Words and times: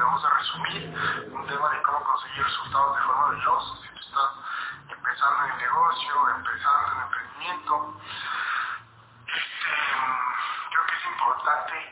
vamos 0.00 0.24
a 0.24 0.30
resumir 0.30 0.98
un 1.30 1.46
tema 1.46 1.68
de 1.70 1.82
cómo 1.82 2.04
conseguir 2.04 2.44
resultados 2.44 2.96
de 2.96 3.02
forma 3.02 3.28
veloz. 3.28 3.80
Si 3.82 3.88
tú 3.88 4.00
estás 4.00 4.30
empezando 4.88 5.44
en 5.44 5.50
el 5.52 5.58
negocio, 5.58 6.28
empezando 6.30 6.92
en 6.92 7.00
emprendimiento, 7.02 8.00
este, 9.26 9.70
creo 10.70 10.86
que 10.86 10.94
es 10.94 11.04
importante 11.04 11.90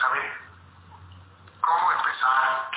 saber 0.00 0.40
cómo 1.60 1.92
empezar, 1.92 2.70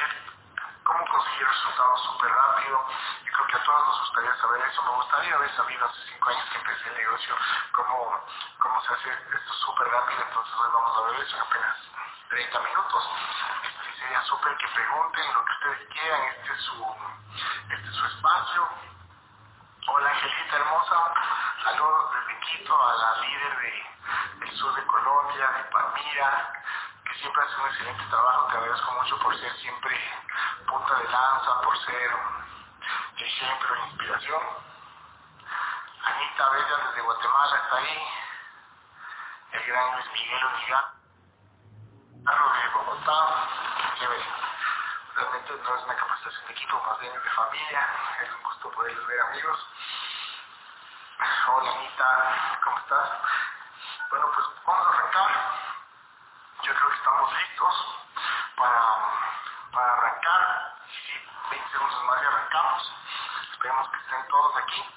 cómo 0.84 1.06
conseguir 1.06 1.48
resultados 1.48 2.04
súper 2.04 2.32
rápido. 2.32 2.88
Yo 3.26 3.32
creo 3.34 3.48
que 3.48 3.56
a 3.56 3.64
todos 3.64 3.88
nos 3.88 4.00
gustaría 4.00 4.36
saber 4.36 4.62
eso. 4.62 4.84
Me 4.84 4.92
gustaría 4.92 5.36
haber 5.36 5.56
sabido 5.56 5.86
hace 5.86 6.00
cinco 6.12 6.30
años 6.30 6.46
que 6.52 6.58
empecé 6.58 6.90
el 6.90 6.98
negocio 6.98 7.36
cómo, 7.72 8.26
cómo 8.60 8.82
se 8.82 8.94
hace 8.94 9.10
esto 9.12 9.54
súper 9.54 9.88
rápido. 9.88 10.22
Entonces 10.28 10.54
hoy 10.56 10.70
vamos 10.74 10.98
a 10.98 11.02
ver 11.12 11.22
eso 11.22 11.36
en 11.36 11.42
apenas 11.42 11.78
30 12.30 12.60
minutos. 12.60 13.10
Sería 14.08 14.24
súper 14.24 14.56
que 14.56 14.68
pregunten 14.70 15.34
lo 15.34 15.44
que 15.44 15.52
ustedes 15.52 15.90
quieran. 15.90 16.22
Este 16.28 16.54
es 16.54 16.62
su, 16.62 16.96
este 17.70 17.90
es 17.90 17.94
su 17.94 18.06
espacio. 18.06 18.70
Hola 19.86 20.10
Angelita 20.12 20.56
hermosa, 20.56 21.14
saludos 21.62 22.14
desde 22.14 22.40
Quito 22.40 22.88
a 22.88 22.96
la 22.96 23.20
líder 23.20 23.58
de, 23.58 23.86
del 24.40 24.56
sur 24.56 24.74
de 24.76 24.86
Colombia, 24.86 25.48
de 25.52 25.64
Palmira, 25.66 26.54
que 27.04 27.20
siempre 27.20 27.44
hace 27.44 27.56
un 27.60 27.68
excelente 27.68 28.06
trabajo, 28.10 28.48
te 28.48 28.58
agradezco 28.58 28.92
mucho 28.94 29.20
por 29.20 29.38
ser 29.38 29.54
siempre 29.58 30.00
punta 30.68 30.96
de 30.96 31.10
lanza, 31.10 31.62
por 31.64 31.78
ser 31.80 32.12
ejemplo 33.18 33.76
e 33.76 33.88
inspiración. 33.90 34.42
Anita 36.06 36.50
Bella 36.50 36.78
desde 36.88 37.02
Guatemala 37.02 37.58
está 37.58 37.76
ahí, 37.76 38.04
el 39.52 39.64
gran 39.66 39.96
Luis 39.96 40.12
Miguel 40.14 40.46
Uniga, 40.46 40.94
Carlos 42.24 42.54
de 42.64 42.70
Bogotá, 42.70 43.67
Realmente 44.00 45.54
no 45.64 45.76
es 45.76 45.84
una 45.86 45.96
capacitación 45.96 46.46
de 46.46 46.54
equipo, 46.54 46.80
más 46.86 47.00
bien 47.00 47.12
de 47.14 47.30
familia, 47.32 47.90
es 48.22 48.32
un 48.32 48.44
gusto 48.44 48.70
poderles 48.70 49.08
ver 49.08 49.20
amigos. 49.22 49.68
Hola 51.48 51.72
Anita, 51.72 52.60
¿cómo 52.64 52.78
estás? 52.78 53.10
Bueno, 54.12 54.32
pues 54.36 54.46
vamos 54.68 54.86
a 54.86 54.90
arrancar. 54.92 55.32
Yo 56.62 56.76
creo 56.76 56.90
que 56.90 56.96
estamos 56.96 57.34
listos 57.34 57.76
para, 58.56 59.94
arrancar. 59.94 60.76
Sí, 60.92 61.14
20 61.50 61.72
segundos 61.72 62.04
más 62.04 62.22
y 62.22 62.26
arrancamos. 62.26 62.94
Esperemos 63.52 63.90
que 63.90 63.98
estén 63.98 64.28
todos 64.28 64.58
aquí. 64.58 64.97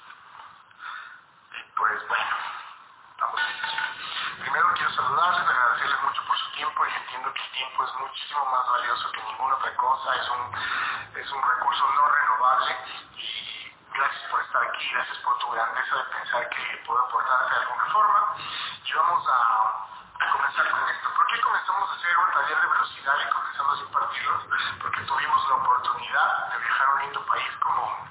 Entiendo 6.95 7.33
que 7.33 7.41
el 7.41 7.51
tiempo 7.51 7.83
es 7.83 7.93
muchísimo 7.95 8.45
más 8.45 8.69
valioso 8.69 9.11
que 9.11 9.23
ninguna 9.23 9.55
otra 9.55 9.75
cosa, 9.75 10.15
es 10.15 10.29
un, 10.29 11.19
es 11.19 11.31
un 11.31 11.41
recurso 11.41 11.89
no 11.95 12.05
renovable 12.07 12.77
y 13.17 13.73
gracias 13.93 14.23
por 14.31 14.41
estar 14.41 14.63
aquí, 14.63 14.89
gracias 14.93 15.17
por 15.19 15.37
tu 15.39 15.51
grandeza 15.51 15.95
de 15.95 16.03
pensar 16.03 16.49
que 16.49 16.83
puedo 16.85 16.99
aportarte 16.99 17.53
de 17.53 17.61
alguna 17.61 17.85
forma. 17.85 18.35
Y 18.83 18.93
vamos 18.93 19.25
a, 19.27 19.87
comenzar 20.31 20.69
con 20.69 20.89
esto. 20.89 21.09
¿Por 21.15 21.27
qué 21.27 21.41
comenzamos 21.41 21.89
a 21.89 21.93
hacer 21.93 22.17
un 22.17 22.31
taller 22.31 22.61
de 22.61 22.67
velocidad 22.67 23.15
y 23.25 23.29
comenzamos 23.31 23.79
a 23.79 23.81
impartirlos? 23.81 24.43
Porque 24.81 25.01
tuvimos 25.01 25.49
la 25.49 25.55
oportunidad 25.55 26.49
de 26.49 26.57
viajar 26.57 26.87
a 26.87 26.93
un 26.93 27.01
lindo 27.01 27.25
país 27.25 27.51
como, 27.59 28.07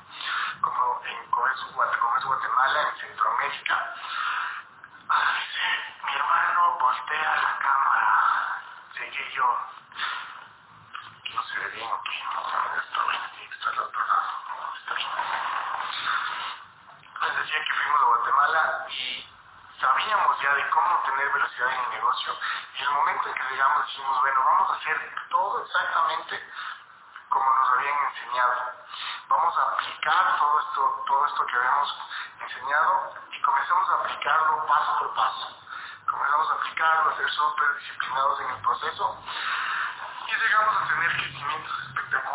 como, 0.61 1.01
en, 1.05 1.31
como 1.31 1.47
es 1.49 2.25
Guatemala, 2.25 2.83
en 2.83 2.97
Centroamérica. 3.01 3.95
Ah, 5.09 5.35
dice, 5.39 5.65
mi 6.05 6.15
hermano 6.15 6.79
voltea 6.79 7.37
la 7.37 7.59
cámara. 7.59 8.63
Llegué 8.95 9.33
yo. 9.33 9.59
No 11.35 11.43
se 11.43 11.59
ve 11.59 11.69
bien, 11.69 11.91
ok. 11.91 12.09
Está 12.11 13.05
bien, 13.05 13.53
está 13.53 13.71
al 13.71 13.79
otro 13.81 14.01
lado. 14.07 14.75
Está 14.79 14.95
bien. 14.95 15.11
Les 17.23 17.37
decía 17.37 17.65
que 17.65 17.73
fuimos 17.75 18.01
a 18.01 18.05
Guatemala 18.05 18.87
y 18.89 19.27
sabíamos 19.81 20.41
ya 20.41 20.55
de 20.55 20.71
cómo 20.71 21.03
tener 21.05 21.33
velocidad 21.33 21.73
en 21.73 21.81
el 21.81 21.91
negocio. 21.91 22.39
Y 22.79 22.85
llegamos 23.51 23.87
dijimos, 23.87 24.21
bueno, 24.21 24.45
vamos 24.45 24.71
a 24.71 24.75
hacer 24.75 25.15
todo 25.29 25.65
exactamente 25.65 26.53
como 27.29 27.45
nos 27.45 27.71
habían 27.71 27.99
enseñado. 28.11 28.55
Vamos 29.29 29.59
a 29.59 29.63
aplicar 29.63 30.39
todo 30.39 30.61
esto, 30.61 31.05
todo 31.07 31.27
esto 31.27 31.47
que 31.47 31.57
habíamos 31.57 31.97
enseñado 32.41 33.15
y 33.31 33.43
comenzamos 33.43 33.91
a 33.91 33.95
aplicarlo 33.95 34.67
paso 34.67 34.99
por 34.99 35.15
paso. 35.15 35.57
Comenzamos 36.11 36.51
a 36.51 36.55
aplicarlo, 36.55 37.11
a 37.11 37.17
ser 37.17 37.31
súper 37.31 37.75
disciplinados 37.79 38.41
en 38.41 38.51
el 38.51 38.63
proceso 38.63 39.23
y 40.27 40.33
llegamos 40.33 40.77
a 40.77 40.89
tener 40.89 41.13
crecimientos 41.13 41.79
espectaculares, 41.89 42.30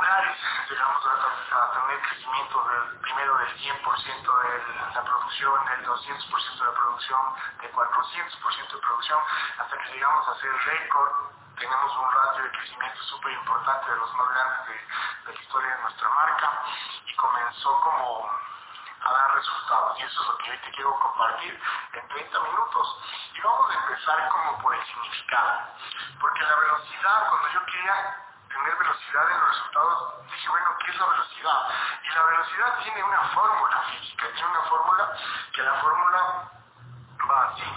llegamos 0.69 1.01
a, 1.05 1.71
tener 1.73 2.01
crecimiento 2.01 2.63
del, 2.69 2.99
primero 2.99 3.37
del 3.37 3.57
100% 3.57 4.41
de 4.41 4.93
la 4.93 5.03
producción, 5.03 5.65
del 5.65 5.85
200% 5.85 6.65
de 6.65 6.71
producción, 6.71 7.21
del 7.61 7.71
400% 7.71 8.71
de 8.71 8.77
producción, 8.77 9.19
hasta 9.57 9.77
que 9.77 9.93
llegamos 9.93 10.27
a 10.27 10.31
hacer 10.31 10.51
récord, 10.65 11.11
tenemos 11.57 11.97
un 11.97 12.11
ratio 12.11 12.43
de 12.43 12.51
crecimiento 12.51 13.01
súper 13.03 13.33
importante 13.33 13.91
de 13.91 13.97
los 13.97 14.13
más 14.13 14.29
grandes 14.29 14.67
de, 14.67 14.73
de 15.25 15.33
la 15.33 15.41
historia 15.41 15.75
de 15.75 15.81
nuestra 15.81 16.09
marca 16.09 16.51
y 17.07 17.15
comenzó 17.15 17.81
como 17.81 18.29
a 19.05 19.11
dar 19.11 19.35
resultados. 19.35 19.99
Y 19.99 20.03
eso 20.03 20.21
es 20.21 20.27
lo 20.27 20.37
que 20.37 20.51
hoy 20.51 20.57
te 20.57 20.71
quiero 20.71 20.99
compartir 20.99 21.59
en 21.93 22.07
30 22.09 22.39
minutos. 22.41 23.01
Y 23.33 23.41
vamos 23.41 23.71
a 23.71 23.73
empezar 23.73 24.29
como 24.29 24.59
por 24.59 24.75
el 24.75 24.85
significado. 24.85 25.61
Porque 26.19 26.41
la 26.41 26.55
velocidad, 26.55 27.29
cuando 27.29 27.47
yo 27.49 27.65
quería 27.65 28.25
tener 28.55 28.75
velocidad 28.77 29.31
en 29.31 29.39
los 29.39 29.49
resultados, 29.49 30.25
dije, 30.31 30.49
bueno, 30.49 30.67
¿qué 30.79 30.91
es 30.91 30.97
la 30.97 31.05
velocidad? 31.07 31.59
Y 32.03 32.09
la 32.09 32.23
velocidad 32.23 32.79
tiene 32.83 33.03
una 33.03 33.21
fórmula 33.35 33.81
física, 33.91 34.25
tiene 34.33 34.49
una 34.49 34.61
fórmula 34.61 35.17
que 35.53 35.61
la 35.61 35.73
fórmula 35.75 36.51
va 37.29 37.43
así, 37.51 37.69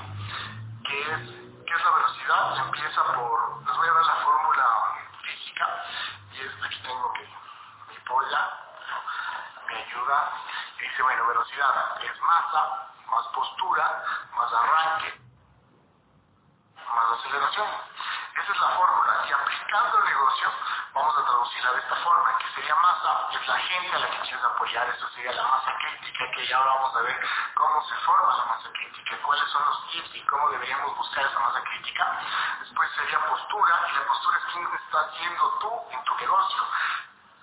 que 0.86 1.00
es, 1.00 1.20
¿qué 1.66 1.74
es 1.74 1.84
la 1.84 1.90
velocidad? 1.90 2.58
Empieza 2.58 3.04
por, 3.14 3.66
les 3.66 3.76
voy 3.76 3.88
a 3.88 3.92
dar 3.92 4.06
la 4.06 4.14
fórmula 4.22 4.66
física, 5.22 5.66
y 6.32 6.40
es, 6.46 6.52
aquí 6.64 6.82
tengo 6.82 7.12
mi, 7.12 7.26
mi 7.90 7.98
polla, 8.06 8.50
me 9.66 9.74
ayuda, 9.74 10.32
y 10.78 10.82
dice, 10.82 11.02
bueno, 11.02 11.26
velocidad 11.26 12.02
es 12.02 12.20
masa, 12.22 12.88
más 13.10 13.26
postura, 13.34 14.04
más 14.36 14.52
arranque, 14.52 15.20
más 16.76 17.18
aceleración. 17.18 17.66
Esa 18.38 18.52
es 18.52 18.60
la 18.60 18.68
fórmula. 18.68 19.26
Y 19.28 19.32
aplicando 19.32 19.98
el 19.98 20.04
negocio, 20.04 20.48
vamos 20.94 21.18
a 21.18 21.24
traducirla 21.24 21.72
de 21.72 21.78
esta 21.80 21.96
forma, 21.96 22.38
que 22.38 22.47
sería 22.58 22.74
masa, 22.74 23.28
es 23.30 23.46
la 23.46 23.56
gente 23.56 23.94
a 23.94 23.98
la 24.00 24.10
que 24.10 24.18
quieres 24.18 24.44
apoyar, 24.44 24.88
eso 24.88 25.08
sería 25.10 25.32
la 25.32 25.44
masa 25.44 25.74
crítica, 25.78 26.30
que 26.32 26.46
ya 26.46 26.56
ahora 26.56 26.72
vamos 26.74 26.96
a 26.96 27.02
ver 27.02 27.20
cómo 27.54 27.84
se 27.88 27.94
forma 27.96 28.36
la 28.36 28.44
masa 28.46 28.68
crítica, 28.72 29.16
cuáles 29.22 29.48
son 29.50 29.64
los 29.64 29.90
tips 29.90 30.14
y 30.16 30.26
cómo 30.26 30.48
deberíamos 30.50 30.96
buscar 30.96 31.24
esa 31.24 31.38
masa 31.38 31.62
crítica. 31.62 32.20
Después 32.60 32.90
sería 32.96 33.26
postura, 33.26 33.80
y 33.88 33.92
la 33.94 34.06
postura 34.06 34.38
es 34.38 34.44
quién 34.52 34.68
estás 34.74 35.06
siendo 35.18 35.58
tú 35.60 35.82
en 35.90 36.04
tu 36.04 36.14
negocio. 36.16 36.62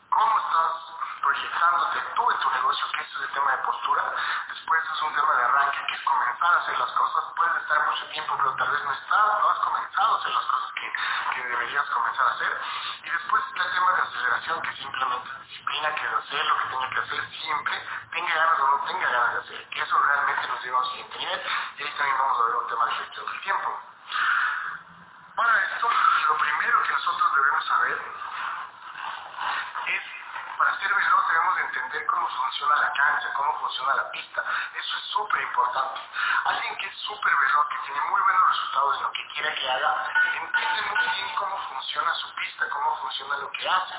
¿Cómo 0.10 0.40
estás 0.40 0.96
proyectándote 1.26 2.00
tú 2.14 2.32
en 2.32 2.38
tu 2.38 2.50
negocio, 2.52 2.86
que 2.94 3.02
ese 3.02 3.16
es 3.18 3.22
el 3.22 3.34
tema 3.34 3.52
de 3.52 3.58
postura. 3.66 4.04
Después 4.48 4.84
es 4.94 5.02
un 5.02 5.16
tema 5.16 5.34
de 5.34 5.44
arranque, 5.44 5.86
que 5.88 5.96
es 5.96 6.02
comenzar 6.04 6.54
a 6.54 6.58
hacer 6.58 6.78
las 6.78 6.92
cosas. 6.92 7.24
Puedes 7.36 7.56
estar 7.64 7.86
mucho 7.90 8.06
tiempo, 8.14 8.38
pero 8.38 8.56
tal 8.56 8.70
vez 8.70 8.84
no 8.84 8.94
estás, 8.94 9.26
no 9.42 9.50
has 9.50 9.60
comenzado 9.60 10.14
a 10.14 10.20
hacer 10.20 10.32
las 10.32 10.46
cosas 10.46 10.72
que, 10.76 10.94
que 11.34 11.48
deberías 11.50 11.86
comenzar 11.90 12.28
a 12.28 12.30
hacer. 12.30 12.62
Y 13.04 13.10
después 13.10 13.44
está 13.48 13.64
el 13.64 13.74
tema 13.74 13.92
de 13.92 14.02
aceleración, 14.02 14.62
que 14.62 14.72
simplemente 14.78 15.30
es 15.30 15.42
disciplina, 15.50 15.96
que 15.96 16.06
es 16.06 16.14
hacer 16.14 16.46
lo 16.46 16.58
que 16.58 16.66
tenga 16.70 16.90
que 16.90 17.00
hacer 17.00 17.30
siempre, 17.42 17.90
tenga 18.12 18.36
ganas 18.36 18.60
o 18.60 18.68
no 18.68 18.86
tenga 18.86 19.10
ganas 19.10 19.34
de 19.34 19.40
hacer. 19.40 19.70
Que 19.70 19.82
eso 19.82 20.00
realmente 20.00 20.48
nos 20.48 20.64
lleva 20.64 20.78
a 20.78 20.82
un 20.82 20.90
siguiente 20.92 21.18
nivel. 21.18 21.42
Y 21.78 21.84
ahí 21.84 21.94
también 21.98 22.18
vamos 22.20 22.40
a 22.40 22.46
ver 22.46 22.56
un 22.56 22.68
tema 22.68 22.86
de 22.86 22.92
gestión 22.92 23.26
del 23.26 23.42
tiempo. 23.42 23.80
Para 25.36 25.64
esto, 25.66 25.90
lo 26.30 26.38
primero 26.38 26.84
que 26.84 26.92
nosotros 26.94 27.36
debemos 27.36 27.66
saber 27.66 28.02
es 29.88 30.02
para 30.58 30.80
ser 30.80 30.94
veloz 30.94 31.28
debemos 31.28 31.58
entender 31.60 32.06
cómo 32.06 32.28
funciona 32.30 32.76
la 32.78 32.94
cancha, 32.94 33.34
cómo 33.34 33.60
funciona 33.60 33.96
la 33.96 34.12
pista. 34.12 34.44
Eso 34.74 34.98
es 34.98 35.04
súper 35.12 35.42
importante. 35.42 36.02
Alguien 36.44 36.76
que 36.78 36.88
es 36.88 36.98
súper 36.98 37.34
veloz, 37.34 37.68
que 37.70 37.78
tiene 37.86 38.02
muy 38.10 38.22
buenos 38.22 38.50
resultados 38.50 38.98
en 38.98 39.04
lo 39.04 39.12
que 39.12 39.28
quiera 39.34 39.56
que 39.56 39.70
haga, 39.70 40.12
entiende 40.36 40.82
muy 40.90 41.08
bien 41.16 41.36
cómo 41.38 41.58
funciona 41.70 42.14
su 42.16 42.36
pista, 42.36 42.70
cómo 42.70 42.96
funciona 42.98 43.38
lo 43.38 43.52
que 43.52 43.68
hace 43.68 43.96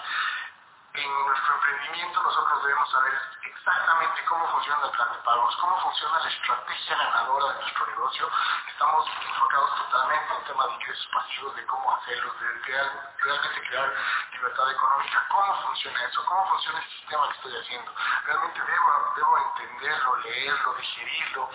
en 0.96 1.26
nuestro 1.26 1.54
emprendimiento 1.54 2.22
nosotros 2.22 2.62
debemos 2.62 2.90
saber 2.90 3.12
exactamente 3.42 4.24
cómo 4.24 4.48
funciona 4.48 4.86
el 4.86 4.90
plan 4.92 5.12
de 5.12 5.18
pagos, 5.18 5.56
cómo 5.56 5.80
funciona 5.80 6.18
la 6.20 6.28
estrategia 6.28 6.96
ganadora 6.96 7.52
de 7.52 7.60
nuestro 7.60 7.86
negocio. 7.86 8.30
Estamos 8.68 9.06
enfocados 9.26 9.76
totalmente 9.76 10.32
en 10.32 10.40
el 10.40 10.44
tema 10.46 10.66
de 10.66 10.72
ingresos 10.74 11.08
pasivos, 11.12 11.56
de 11.56 11.66
cómo 11.66 11.94
hacerlo, 11.96 12.32
de 12.32 12.60
crear, 12.62 13.14
realmente 13.18 13.68
crear 13.68 13.94
libertad 14.32 14.70
económica, 14.70 15.26
cómo 15.28 15.62
funciona 15.66 16.04
eso, 16.04 16.24
cómo 16.24 16.48
funciona 16.48 16.78
el 16.78 16.88
sistema 16.88 17.28
que 17.28 17.34
estoy 17.36 17.56
haciendo. 17.56 17.92
Realmente 18.24 18.60
debo, 18.62 19.12
debo 19.16 19.38
entenderlo, 19.38 20.16
leerlo, 20.16 20.74
digerirlo. 20.74 21.50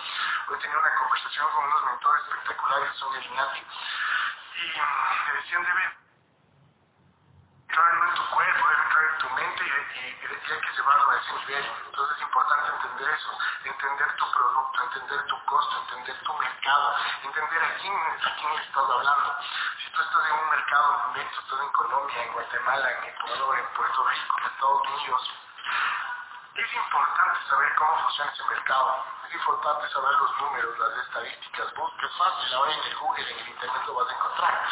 Hoy 0.49 0.59
tenía 0.59 0.77
una 0.77 0.95
conversación 0.95 1.49
con 1.49 1.65
unos 1.65 1.85
mentores 1.85 2.23
espectaculares, 2.27 2.95
son 2.95 3.15
el 3.15 3.25
INATI, 3.25 3.59
y 3.59 4.81
me 5.27 5.33
decían, 5.33 5.63
debe 5.63 6.01
entrar 7.71 7.93
en 7.93 8.15
tu 8.15 8.29
cuerpo, 8.35 8.70
y 9.81 10.53
hay 10.53 10.59
que 10.61 10.71
llevarlo 10.75 11.11
a 11.11 11.17
ese 11.17 11.33
nivel. 11.33 11.65
Entonces 11.85 12.17
es 12.17 12.23
importante 12.23 12.69
entender 12.71 13.09
eso, 13.09 13.37
entender 13.63 14.15
tu 14.17 14.31
producto, 14.31 14.83
entender 14.83 15.25
tu 15.27 15.45
costo, 15.45 15.77
entender 15.81 16.23
tu 16.23 16.33
mercado, 16.33 16.95
entender 17.23 17.63
a 17.63 17.75
quién, 17.77 17.93
a 17.93 18.35
quién 18.35 18.55
le 18.55 18.61
estás 18.61 18.89
hablando. 18.89 19.37
Si 19.83 19.91
tú 19.91 20.01
estás 20.01 20.25
en 20.25 20.39
un 20.39 20.49
mercado 20.49 21.01
inmenso, 21.09 21.41
estás 21.41 21.59
en 21.61 21.69
Colombia, 21.71 22.23
en 22.23 22.33
Guatemala, 22.33 22.91
en 22.91 23.03
Ecuador, 23.05 23.59
en 23.59 23.67
Puerto 23.73 24.07
Rico, 24.07 24.35
en 24.39 24.45
Estados 24.45 24.81
Unidos, 24.87 25.31
es 26.55 26.73
importante 26.73 27.39
saber 27.49 27.75
cómo 27.75 27.97
funciona 28.03 28.31
ese 28.31 28.43
mercado. 28.43 29.05
Es 29.27 29.33
importante 29.33 29.89
saber 29.89 30.13
los 30.13 30.41
números, 30.41 30.79
las 30.79 30.97
estadísticas. 31.05 31.20
Ahora 32.21 32.73
en 32.73 32.83
el 32.83 32.95
Google, 32.97 33.31
en 33.31 33.39
el 33.39 33.47
Internet 33.49 33.83
lo 33.87 33.95
vas 33.95 34.09
a 34.09 34.13
encontrar. 34.13 34.65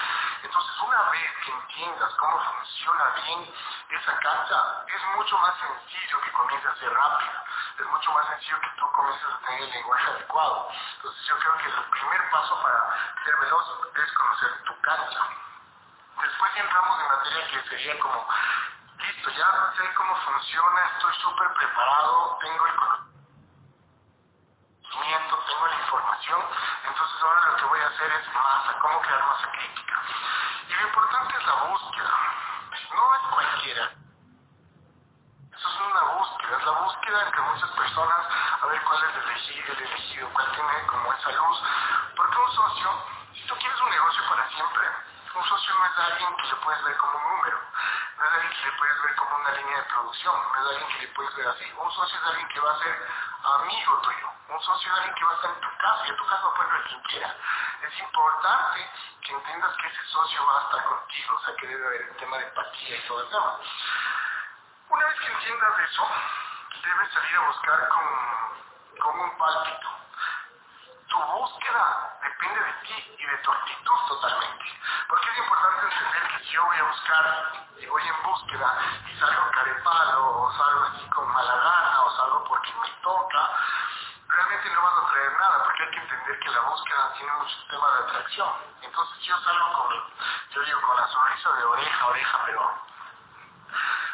Entonces, 0.44 0.72
una 0.81 1.01
vez 1.10 1.31
que 1.44 1.51
entiendas 1.51 2.13
cómo 2.16 2.40
funciona 2.40 3.04
bien 3.25 3.54
esa 3.90 4.19
cancha, 4.19 4.86
es 4.88 5.04
mucho 5.16 5.38
más 5.40 5.56
sencillo 5.57 6.22
que 6.22 6.31
comience 6.31 6.68
a 6.68 6.75
ser 6.75 6.94
rápido. 6.94 7.31
Es 7.80 7.86
mucho 7.88 8.12
más 8.12 8.28
sencillo 8.28 8.60
que 8.62 8.69
tú 8.78 8.92
comiences 8.92 9.28
a 9.34 9.40
tener 9.40 9.62
el 9.63 9.69
lenguaje 9.72 10.07
adecuado. 10.12 10.69
Entonces, 10.96 11.25
yo 11.25 11.40
creo 11.40 11.57
que 11.57 11.66
el 11.66 11.84
primer 11.90 12.30
paso 12.30 12.62
para 12.62 12.80
ser 13.24 13.36
veloz 13.38 13.66
es 13.95 14.13
conocer 14.13 14.63
tu 14.66 14.81
cancha. 14.81 15.19
Después 16.22 16.52
entramos 16.56 17.00
en 17.00 17.07
materia 17.07 17.48
que 17.50 17.69
sería 17.69 18.00
como 18.00 18.28
listo, 18.98 19.30
ya 19.31 19.74
sé 19.75 19.94
cómo 19.95 20.16
funciona, 20.18 20.92
estoy 20.94 21.13
súper 21.16 21.54
preparado, 21.54 22.38
tengo 22.42 22.68
el 22.68 22.75
conocimiento, 24.90 25.44
tengo 25.48 25.68
la 25.68 25.80
información, 25.80 26.42
entonces 26.84 27.24
ahora 27.24 27.42
lo 27.52 27.56
que 27.56 27.66
voy 27.66 27.69
a 27.69 27.78
hacer 27.89 28.12
es 28.12 28.33
masa, 28.33 28.80
cómo 28.80 29.01
crear 29.01 29.24
masa 29.25 29.51
crítica. 29.51 29.95
Y 30.68 30.74
lo 30.74 30.81
importante 30.88 31.38
es 31.38 31.45
la 31.45 31.56
búsqueda, 31.63 32.13
no 32.94 33.15
es 33.15 33.21
cualquiera. 33.33 33.91
Eso 35.57 35.68
es 35.68 35.80
una 35.80 36.03
búsqueda, 36.13 36.57
es 36.57 36.65
la 36.65 36.71
búsqueda 36.71 37.25
entre 37.25 37.41
muchas 37.41 37.69
personas, 37.71 38.19
a 38.62 38.65
ver 38.68 38.81
cuál 38.83 39.03
es 39.03 39.15
el 39.15 39.24
elegido, 39.24 39.74
el 39.74 39.80
elegido 39.80 40.30
cuál 40.33 40.51
tiene 40.51 40.88
como 40.88 41.13
esa 41.13 41.31
luz. 41.31 41.63
Porque 42.15 42.38
un 42.38 42.51
socio, 42.51 42.89
si 43.33 43.47
tú 43.47 43.56
quieres 43.56 43.81
un 43.81 43.89
negocio 43.89 44.24
para 44.30 44.50
siempre, 44.50 44.88
un 45.35 45.44
socio 45.45 45.74
no 45.75 45.85
es 45.85 46.00
alguien 46.00 46.35
que 46.38 46.47
le 46.47 46.56
puedes 46.56 46.83
ver 46.83 46.97
como 46.97 47.18
un 47.18 47.38
número, 47.38 47.59
no 48.18 48.25
es 48.25 48.33
alguien 48.33 48.53
que 48.53 48.65
le 48.65 48.77
puedes 48.77 49.01
ver 49.03 49.15
como 49.15 49.35
una 49.35 49.51
línea 49.51 49.77
de 49.77 49.83
producción, 49.83 50.35
no 50.35 50.62
es 50.62 50.68
alguien 50.69 50.88
que 50.89 51.01
le 51.01 51.07
puedes 51.13 51.35
ver 51.35 51.47
así. 51.47 51.74
Un 51.75 51.92
socio 51.92 52.19
es 52.19 52.25
alguien 52.25 52.47
que 52.50 52.59
va 52.59 52.71
a 52.71 52.80
ser 52.80 53.07
amigo 53.44 53.97
tuyo, 54.01 54.29
un 54.50 54.62
socio 54.62 54.92
es 54.92 54.98
alguien 54.98 55.16
que 55.16 55.25
va 55.25 55.31
a 55.31 55.36
estar 55.36 55.51
en 55.51 55.62
tu 55.62 55.78
casa 55.78 56.06
y 56.06 56.10
en 56.10 56.18
tu 56.18 56.25
casa 56.25 56.54
puede 56.56 56.72
ver 56.72 56.84
quien 56.84 57.01
quiera. 57.04 57.36
Es 57.81 58.00
importante 58.00 58.92
que 59.22 59.31
entiendas 59.31 59.75
que 59.78 59.88
ese 59.88 60.04
socio 60.07 60.46
va 60.46 60.57
a 60.57 60.63
estar 60.63 60.84
contigo, 60.86 61.36
o 61.36 61.46
sea 61.46 61.56
que 61.56 61.68
debe 61.68 61.88
haber 61.88 62.01
el 62.01 62.18
tema 62.18 62.38
de 62.38 62.46
empatía 62.46 62.98
y 62.98 63.07
todo 63.07 63.22
el 63.22 63.30
tema. 63.30 63.60
Una 64.90 65.06
vez 65.06 65.19
que 65.19 65.31
entiendas 65.31 65.80
eso, 65.92 66.07
debes 66.84 67.13
salir 67.13 67.36
a 67.38 67.48
buscar 67.48 67.90
con, 67.90 69.01
con 69.01 69.19
un 69.19 69.38
pálpito 69.38 70.00
tu 71.10 71.18
búsqueda 71.18 72.18
depende 72.22 72.60
de 72.63 72.74
ti 72.86 73.16
y 73.18 73.25
de 73.25 73.38
tu 73.40 73.52
actitud 73.52 74.00
totalmente. 74.07 74.66
Porque 75.07 75.30
es 75.30 75.38
importante 75.40 75.86
entender 75.86 76.28
que 76.30 76.44
si 76.45 76.52
yo 76.52 76.66
voy 76.66 76.78
a 76.78 76.84
buscar 76.84 77.52
y 77.80 77.86
voy 77.88 78.04
en 78.07 78.24
búsqueda 78.24 78.78
y 79.07 79.19
salgo 79.19 79.52
carepalo 79.52 80.42
o 80.44 80.52
salgo 80.54 80.84
así 80.84 81.10
con 81.10 81.28
mala 81.34 81.56
gana 81.56 82.02
o 82.02 82.16
salgo 82.16 82.44
porque 82.45 82.74
me 82.81 82.90
toca, 83.02 83.50
realmente 84.50 84.75
no 84.75 84.81
vas 84.81 84.98
a 84.98 85.12
traer 85.12 85.31
nada 85.34 85.63
porque 85.63 85.84
hay 85.84 85.90
que 85.92 86.00
entender 86.00 86.40
que 86.40 86.50
la 86.50 86.62
búsqueda 86.62 87.13
tiene 87.18 87.34
mucho 87.34 87.56
tema 87.69 87.88
de 87.92 88.00
atracción. 88.00 88.54
Entonces 88.81 89.19
yo 89.22 89.38
salgo 89.38 89.74
con, 89.74 89.96
yo 90.51 90.63
digo, 90.63 90.81
con 90.81 90.98
la 90.98 91.07
sonrisa 91.07 91.51
de 91.54 91.63
oreja 91.66 92.04
a 92.04 92.07
oreja, 92.07 92.40
pero 92.46 92.90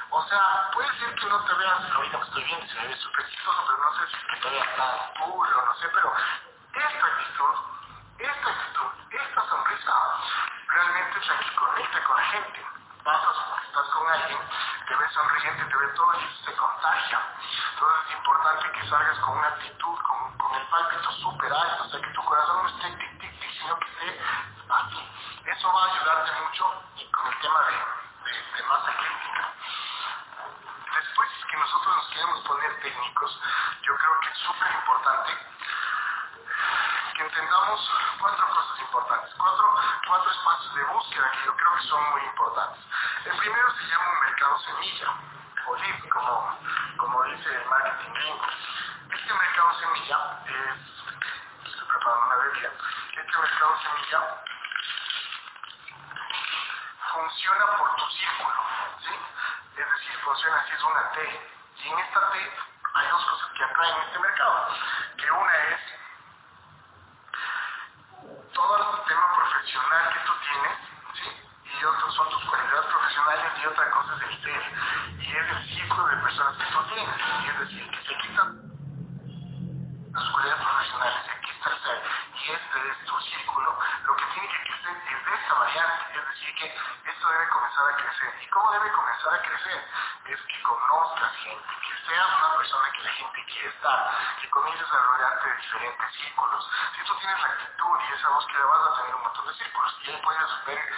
o 0.09 0.27
sea, 0.27 0.71
puede 0.73 0.99
ser 0.99 1.15
que 1.15 1.25
no 1.27 1.39
te 1.45 1.53
veas, 1.53 1.91
ahorita 1.91 2.17
me 2.17 2.23
estoy 2.25 2.43
viendo, 2.43 2.67
se 2.67 2.75
me 2.75 2.87
ve 2.87 2.95
súper 2.97 3.29
chistoso, 3.29 3.63
pero 3.65 3.77
no 3.77 3.93
sé 3.93 4.17
si 4.17 4.41
te 4.41 4.49
veas 4.49 4.75
tan 4.75 5.13
puro, 5.13 5.65
no 5.65 5.73
sé, 5.75 5.89
pero 5.93 6.13
esta 6.73 7.05
actitud, 7.05 7.55
esta 8.19 8.49
actitud, 8.49 8.91
esta 9.11 9.49
sonrisa, 9.49 9.93
realmente 10.67 11.19
es 11.19 11.27
la 11.27 11.39
que 11.39 11.55
conecta 11.55 12.03
con 12.03 12.17
la 12.17 12.23
gente. 12.23 12.65
Pasas, 13.03 13.35
estás 13.67 13.85
con 13.87 14.09
alguien, 14.09 14.39
te 14.87 14.95
ves 14.95 15.13
sonriente, 15.13 15.63
te 15.63 15.77
ve 15.77 15.87
todo 15.95 16.13
y 16.19 16.45
se 16.45 16.55
contagia. 16.55 17.21
Entonces 17.75 18.09
es 18.09 18.15
importante 18.15 18.71
que 18.71 18.87
salgas 18.87 19.19
con 19.19 19.37
una 19.37 19.47
actitud, 19.47 19.97
con, 20.07 20.37
con 20.37 20.55
el 20.55 20.65
pálpito 20.67 21.11
súper 21.11 21.51
alto, 21.51 21.83
o 21.83 21.89
sea, 21.89 21.99
que 21.99 22.13
tu 22.13 22.23
corazón 22.23 22.63
no 22.63 22.69
esté 22.69 22.84
tu 83.15 83.21
círculo. 83.21 83.79
Lo 84.03 84.15
que 84.15 84.25
tiene 84.33 84.47
que 84.49 84.59
crecer 84.63 84.91
es 84.91 85.39
esta 85.39 85.53
variante. 85.53 86.19
Es 86.19 86.27
decir, 86.27 86.55
que 86.55 86.65
esto 87.09 87.29
debe 87.29 87.49
comenzar 87.49 87.85
a 87.87 87.95
crecer. 87.95 88.33
¿Y 88.41 88.47
cómo 88.47 88.71
debe 88.71 88.91
comenzar 88.91 89.33
a 89.33 89.41
crecer? 89.41 89.87
Es 90.25 90.41
que 90.41 90.63
conozcas 90.63 91.31
gente, 91.43 91.69
que 91.87 92.07
seas 92.07 92.27
una 92.35 92.57
persona 92.57 92.91
que 92.91 93.03
la 93.03 93.11
gente 93.11 93.45
quiere 93.45 93.69
estar, 93.69 94.11
que 94.41 94.49
comiences 94.49 94.93
a 94.93 94.97
rodearte 94.97 95.49
de 95.49 95.55
diferentes 95.55 96.13
círculos. 96.15 96.71
Si 96.95 97.03
tú 97.05 97.15
tienes 97.19 97.39
la 97.39 97.47
actitud 97.47 97.99
y 97.99 98.13
esa 98.13 98.29
búsqueda 98.29 98.65
vas 98.65 98.87
a 98.87 98.95
tener 98.99 99.15
un 99.15 99.23
montón 99.23 99.47
de 99.47 99.53
círculos. 99.53 99.97
Y 100.01 100.11
ahí 100.11 100.21
puedes 100.21 100.65
ver 100.65 100.93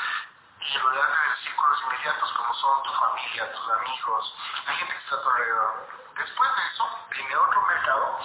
y 0.60 0.78
rodearte 0.80 1.30
de 1.30 1.36
círculos 1.44 1.82
inmediatos 1.84 2.34
como 2.34 2.54
son 2.56 2.84
tu 2.84 2.94
familia, 2.94 3.54
tus 3.54 3.70
amigos, 3.70 4.36
la 4.66 4.74
gente 4.74 4.94
que 4.94 5.00
está 5.00 5.16
a 5.16 5.22
tu 5.22 5.30
alrededor. 5.30 5.88
Después 6.18 6.56
de 6.56 6.66
eso, 6.74 7.08
viene 7.12 7.36
otro 7.36 7.62
mercado, 7.62 8.20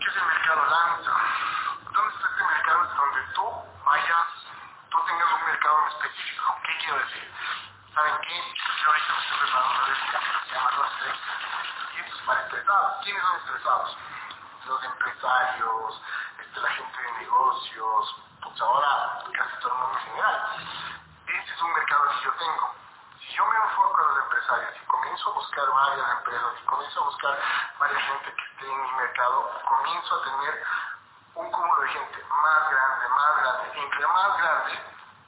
que 0.00 0.10
es 0.10 0.16
el 0.16 0.26
mercado 0.26 0.66
lanza. 0.66 1.69
Vayas, 4.10 4.26
tú 4.90 4.98
tengas 5.06 5.32
un 5.32 5.44
mercado 5.44 5.78
en 5.80 5.88
específico. 5.88 6.56
¿Qué 6.64 6.78
quiero 6.78 6.98
decir? 6.98 7.32
¿Saben 7.94 8.14
qué? 8.22 8.54
Yo 8.82 8.88
ahorita 8.88 9.12
estoy 9.20 9.38
preparando 9.38 9.74
una 9.74 9.86
revista 9.86 10.18
que 10.18 10.48
se 10.48 10.54
llama 10.54 10.70
Los. 10.76 10.90
Y 11.94 12.00
esto 12.00 12.16
es 12.16 12.22
para 12.22 12.40
estresados. 12.40 13.04
¿Quiénes 13.04 13.22
son 13.22 13.36
estresados? 13.36 13.98
Los 14.66 14.84
empresarios, 14.84 16.02
este, 16.40 16.60
la 16.60 16.70
gente 16.70 17.02
de 17.02 17.12
negocios, 17.12 18.16
pues 18.42 18.60
ahora 18.60 19.22
casi 19.32 19.56
todo 19.60 19.72
el 19.72 19.78
mundo 19.78 19.98
en 19.98 20.04
general. 20.04 20.38
Este 21.26 21.52
es 21.52 21.62
un 21.62 21.72
mercado 21.72 22.02
que 22.10 22.24
yo 22.24 22.32
tengo. 22.32 22.74
Si 23.20 23.32
yo 23.34 23.46
me 23.46 23.56
enfoco 23.56 23.96
a 23.96 24.06
los 24.10 24.24
empresarios 24.24 24.74
y 24.74 24.86
comienzo 24.86 25.30
a 25.30 25.34
buscar 25.34 25.70
varias 25.70 26.10
empresas 26.18 26.50
y 26.58 26.66
comienzo 26.66 27.00
a 27.00 27.04
buscar 27.04 27.38
varias 27.78 28.02
gente 28.02 28.34
que 28.34 28.42
esté 28.42 28.66
en 28.66 28.82
mi 28.82 28.92
mercado, 28.92 29.50
comienzo 29.68 30.14
a 30.16 30.24
tener 30.24 30.64
un 31.34 31.50
cúmulo 31.50 31.82
de 31.82 31.88
gente 31.88 32.24
más 32.28 32.70
grande, 32.70 33.08
más 33.08 33.19
grande. 33.36 33.80
Entre 33.80 34.06
más 34.06 34.38
grande, 34.38 34.80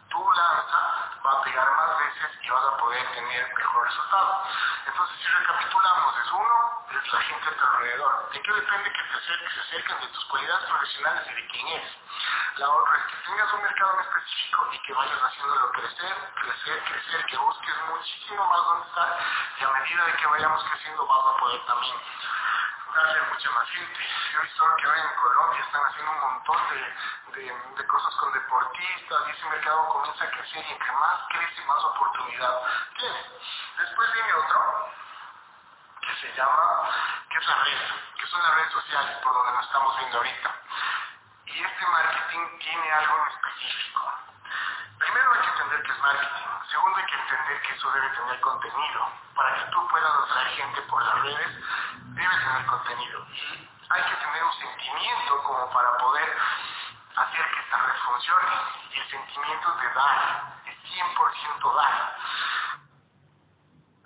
tu 0.09 0.33
lanza 0.33 0.81
va 1.25 1.33
a 1.33 1.43
pegar 1.43 1.71
más 1.77 1.99
veces 1.99 2.39
y 2.43 2.51
vas 2.51 2.65
a 2.65 2.77
poder 2.77 3.07
tener 3.13 3.55
mejor 3.55 3.85
resultado. 3.87 4.45
Entonces, 4.87 5.17
si 5.19 5.29
recapitulamos, 5.29 6.15
es 6.19 6.33
uno, 6.33 6.87
es 6.91 7.13
la 7.13 7.21
gente 7.21 7.49
a 7.49 7.57
tu 7.57 7.65
alrededor. 7.65 8.31
¿De 8.33 8.43
qué 8.43 8.53
depende 8.53 8.93
que 8.93 9.03
te 9.03 9.17
acerques, 9.17 9.53
se 9.53 9.61
acerquen 9.61 10.01
de 10.01 10.07
tus 10.09 10.25
cualidades 10.27 10.65
profesionales 10.69 11.23
y 11.31 11.35
de 11.35 11.47
quién 11.49 11.69
es? 11.69 11.97
La 12.57 12.69
otra 12.69 12.97
es 12.99 13.05
que 13.05 13.31
tengas 13.31 13.53
un 13.55 13.63
mercado 13.63 13.95
en 13.95 14.01
específico 14.01 14.69
y 14.73 14.79
que 14.81 14.93
vayas 14.93 15.23
haciéndolo 15.23 15.73
crecer, 15.73 16.33
crecer, 16.35 16.85
crecer, 16.85 17.27
que 17.27 17.37
busques 17.39 17.75
muchísimo 17.89 18.47
más 18.47 18.65
dónde 18.65 18.87
estar 18.89 19.19
y 19.59 19.65
a 19.65 19.69
medida 19.69 20.05
de 20.05 20.13
que 20.13 20.27
vayamos 20.27 20.65
creciendo 20.65 21.07
vas 21.07 21.35
a 21.35 21.39
poder 21.39 21.65
también 21.65 21.97
darle 22.95 23.23
mucha 23.23 23.51
más 23.51 23.69
gente. 23.71 24.01
Yo 24.33 24.39
he 24.39 24.43
visto 24.43 24.77
que 24.77 24.87
hoy 24.87 25.01
en 25.01 25.15
Colombia 25.21 25.61
están 25.61 25.83
haciendo 25.85 26.13
un 26.13 26.21
montón 26.21 26.69
de, 26.71 27.41
de, 27.41 27.53
de, 27.77 27.87
cosas 27.87 28.15
con 28.17 28.33
deportistas 28.33 29.23
y 29.27 29.31
ese 29.31 29.47
mercado 29.47 29.89
comienza 29.89 30.25
a 30.25 30.31
crecer 30.31 30.65
y 30.67 30.73
entre 30.73 30.93
más 30.93 31.21
crece, 31.29 31.65
más 31.65 31.85
oportunidad 31.85 32.63
tiene. 32.99 33.27
Después 33.79 34.13
viene 34.13 34.35
otro 34.35 34.93
que 36.01 36.15
se 36.17 36.35
llama, 36.37 36.91
que 37.31 37.39
es 37.39 37.47
la 37.47 37.65
red, 37.65 37.79
que 38.19 38.27
son 38.27 38.43
las 38.43 38.55
redes 38.55 38.73
sociales 38.73 39.17
por 39.23 39.33
donde 39.33 39.53
nos 39.53 39.67
estamos 39.67 39.99
viendo 39.99 40.17
ahorita. 40.19 40.55
Y 41.47 41.63
este 41.63 41.87
marketing 41.87 42.59
tiene 42.59 42.93
algo 42.93 43.19
en 43.19 43.33
específico. 43.33 44.12
Primero 45.03 45.33
hay 45.35 45.41
que 45.41 45.49
entender 45.49 45.83
que 45.83 45.91
es 45.91 45.99
marketing. 45.99 46.71
Segundo 46.71 46.99
hay 46.99 47.07
que 47.07 47.15
entender 47.17 47.63
que 47.63 47.75
eso 47.75 47.91
debe 47.91 48.09
tener 48.11 48.41
contenido. 48.41 49.09
Para 49.35 49.57
que 49.57 49.71
tú 49.73 49.89
puedas 49.89 50.15
atraer 50.15 50.49
gente 50.49 50.83
por 50.83 51.03
las 51.03 51.23
redes, 51.23 51.51
debe 52.15 52.35
tener 52.37 52.67
contenido. 52.67 53.27
Y 53.35 53.69
hay 53.91 54.03
que 54.05 54.15
tener 54.15 54.45
un 54.45 54.53
sentimiento 54.53 55.43
como 55.43 55.71
para 55.71 55.99
poder 55.99 56.39
hacer 57.17 57.51
que 57.51 57.61
esta 57.61 57.77
red 57.83 57.97
funcione. 58.07 58.47
Y 58.93 58.99
el 59.01 59.11
sentimiento 59.11 59.73
de 59.75 59.93
dar, 59.93 60.43
es 60.67 60.77
100% 60.95 61.75
dar. 61.75 62.17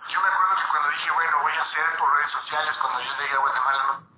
Yo 0.09 0.21
me 0.21 0.27
acuerdo 0.29 0.55
que 0.55 0.67
cuando 0.67 0.89
dije, 0.89 1.11
bueno, 1.11 1.39
voy 1.41 1.53
a 1.53 1.61
hacer 1.61 1.97
por 1.97 2.15
redes 2.15 2.31
sociales, 2.31 2.77
cuando 2.81 3.01
yo 3.01 3.17
llegué 3.17 3.35
a 3.35 3.37
Guatemala, 3.37 3.83
no 3.85 4.16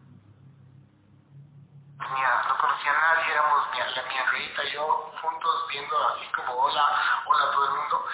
no 2.21 2.57
conocía 2.57 2.91
a 2.91 3.15
nadie, 3.15 3.31
éramos 3.31 3.67
mi, 3.71 3.79
mi 3.79 4.63
y 4.63 4.71
yo 4.71 5.11
juntos 5.21 5.67
viendo 5.69 6.07
así 6.09 6.27
como 6.35 6.53
hola, 6.53 7.21
hola 7.25 7.43
a 7.43 7.51
todo 7.51 7.65
el 7.65 7.71
mundo. 7.71 8.07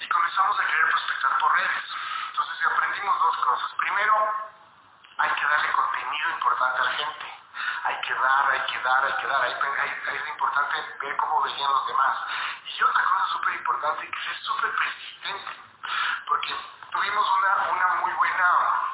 Y 0.00 0.08
comenzamos 0.08 0.60
a 0.60 0.66
querer 0.66 0.88
prospectar 0.88 1.38
por 1.38 1.56
redes. 1.56 1.84
Entonces 2.30 2.66
aprendimos 2.66 3.20
dos 3.20 3.36
cosas. 3.38 3.72
Primero, 3.78 4.14
hay 5.18 5.30
que 5.30 5.46
darle 5.46 5.72
contenido 5.72 6.30
importante 6.30 6.80
a 6.80 6.84
la 6.84 6.90
gente. 6.92 7.26
Hay 7.84 8.00
que 8.00 8.14
dar, 8.14 8.50
hay 8.50 8.60
que 8.66 8.78
dar, 8.80 9.04
hay 9.04 9.14
que 9.14 9.26
dar. 9.26 9.42
Hay, 9.42 9.52
es 9.52 10.28
importante 10.28 10.96
ver 11.00 11.16
cómo 11.16 11.42
veían 11.42 11.70
los 11.70 11.86
demás. 11.86 12.16
Y 12.66 12.82
otra 12.82 13.04
cosa 13.04 13.26
súper 13.32 13.54
importante, 13.54 14.10
que 14.10 14.30
es 14.30 14.38
súper 14.42 14.74
persistente. 14.74 15.52
Porque 16.26 16.54
tuvimos 16.90 17.30
una, 17.38 17.70
una 17.70 17.86
muy 18.00 18.12
buena, 18.12 18.93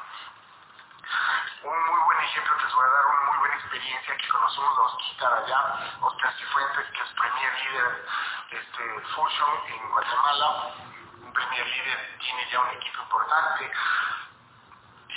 un 1.63 1.85
muy 1.85 1.99
buen 2.05 2.19
ejemplo 2.19 2.57
que 2.57 2.63
les 2.63 2.73
voy 2.73 2.85
a 2.85 2.89
dar, 2.89 3.05
una 3.05 3.21
muy 3.31 3.37
buena 3.39 3.55
experiencia 3.55 4.17
que 4.17 4.27
conocimos 4.29 4.77
a 4.77 4.81
Oscar 4.81 5.33
allá, 5.33 5.61
Oscar 6.01 6.33
Cifuentes, 6.33 6.87
que 6.91 7.01
es 7.01 7.09
Premier 7.13 7.53
Líder 7.53 8.05
este, 8.51 9.01
Fusion 9.13 9.49
en 9.67 9.89
Guatemala. 9.89 10.73
Un 11.21 11.33
Premier 11.33 11.67
Líder 11.67 12.17
tiene 12.19 12.49
ya 12.49 12.59
un 12.61 12.69
equipo 12.69 13.01
importante 13.03 13.71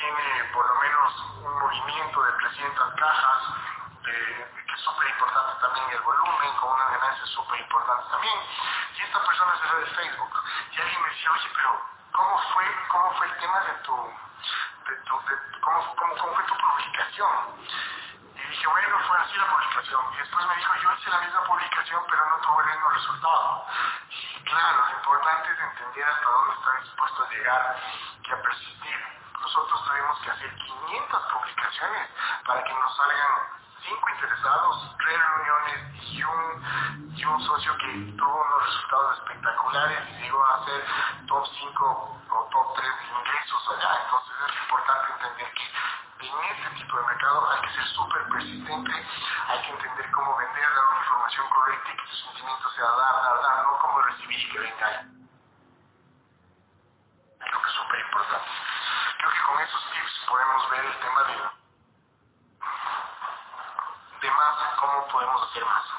tiene 0.05 0.45
por 0.53 0.67
lo 0.67 0.75
menos 0.81 1.21
un 1.43 1.59
movimiento 1.59 2.23
de 2.23 2.33
300 2.33 2.95
cajas, 2.95 3.43
que 4.05 4.75
es 4.75 4.81
súper 4.81 5.09
importante 5.09 5.61
también 5.61 5.87
el 5.91 6.01
volumen, 6.01 6.57
con 6.61 6.73
unas 6.73 6.91
ganancias 6.91 7.29
súper 7.31 7.61
importantes 7.61 8.11
también. 8.11 8.39
Y 8.99 9.03
esta 9.03 9.25
persona 9.25 9.53
se 9.57 9.77
de 9.77 9.87
Facebook. 9.87 10.43
Y 10.73 10.81
alguien 10.81 11.03
me 11.03 11.09
decía, 11.09 11.31
oye, 11.33 11.51
pero 11.55 11.81
¿cómo 12.13 12.39
fue, 12.53 12.65
cómo 12.89 13.13
fue 13.15 13.27
el 13.27 13.37
tema 13.39 13.61
de 13.61 13.73
tu, 13.85 13.95
de 14.85 15.61
cómo, 15.61 15.95
cómo, 15.97 16.17
cómo 16.17 16.35
fue 16.35 16.45
tu 16.45 16.57
publicación? 16.57 17.31
Y 18.35 18.49
dije, 18.49 18.67
bueno, 18.67 18.99
fue 19.07 19.19
así 19.19 19.37
la 19.37 19.47
publicación. 19.47 20.05
Y 20.15 20.17
después 20.19 20.47
me 20.47 20.57
dijo, 20.57 20.75
yo 20.83 20.93
hice 20.93 21.11
la 21.11 21.21
misma 21.21 21.45
publicación, 21.45 22.03
pero 22.09 22.23
no 22.31 22.37
tuve 22.39 22.63
el 22.63 22.71
mismo 22.71 22.91
resultado. 22.91 23.67
Y 24.11 24.45
claro, 24.45 24.85
lo 24.85 24.97
importante 24.97 25.53
es 25.53 25.59
entender 25.59 26.05
hasta 26.09 26.29
dónde 26.29 26.55
está 26.55 26.71
dispuesto 26.81 27.25
a 27.25 27.29
llegar 27.31 27.77
y 28.23 28.31
a 28.31 28.43
persistir 28.43 29.15
nosotros 29.45 29.85
tuvimos 29.85 30.19
que 30.21 30.31
hacer 30.31 30.55
500 30.57 31.23
publicaciones 31.33 32.09
para 32.47 32.65
que 32.65 32.73
nos 32.73 32.97
salgan 32.97 33.55
cinco 33.87 34.09
interesados, 34.09 34.97
tres 34.97 35.21
reuniones 35.21 36.03
y 36.11 36.25
un, 36.25 37.15
y 37.15 37.25
un 37.25 37.41
socio 37.45 37.77
que 37.77 38.17
tuvo 38.17 38.35
unos 38.35 38.67
resultados 38.67 39.19
espectaculares 39.19 40.01
y 40.09 40.23
llegó 40.23 40.45
a 40.45 40.65
ser 40.65 40.85
top 41.27 41.47
5 41.47 42.19
o 42.31 42.49
top 42.51 42.75
3 42.75 42.89
de 42.89 43.19
ingresos 43.19 43.69
allá. 43.77 44.01
Entonces 44.05 44.24
es 44.43 44.63
importante 44.63 45.13
entender 45.13 45.53
que 45.55 46.27
en 46.27 46.45
este 46.45 46.71
tipo 46.77 46.97
de 46.97 47.07
mercado 47.07 47.51
hay 47.51 47.61
que 47.63 47.75
ser 47.75 47.87
súper 47.89 48.29
persistente, 48.29 48.93
hay 49.49 49.63
que 49.63 49.71
entender 49.71 50.11
cómo 50.11 50.37
vender, 50.37 50.75
dar 50.75 50.85
una 50.91 50.99
información 50.99 51.49
correcta 51.51 51.93
y 51.93 51.97
que 51.97 52.03
tu 52.03 52.17
sentimiento 52.17 52.71
sea 52.71 52.85
dar, 52.85 53.15
dar, 53.23 53.43
dar, 53.43 53.67
no 53.67 53.79
como 53.79 54.01
recibir 54.03 54.39
y 54.41 54.51
que 54.51 54.59
venga. 54.59 55.05
Creo 57.39 57.63
que 57.63 57.69
es 57.69 57.75
súper 57.75 58.01
importante. 58.01 58.49
Creo 59.19 59.31
que 59.31 59.43
con 59.43 59.61
esos 59.61 59.91
tips 59.93 60.27
podemos 60.29 60.71
ver 60.71 60.85
el 60.85 60.99
tema 60.99 61.23
de, 61.25 61.35
de 64.21 64.31
más, 64.31 64.57
cómo 64.79 65.09
podemos 65.09 65.43
hacer 65.51 65.65
más. 65.65 65.94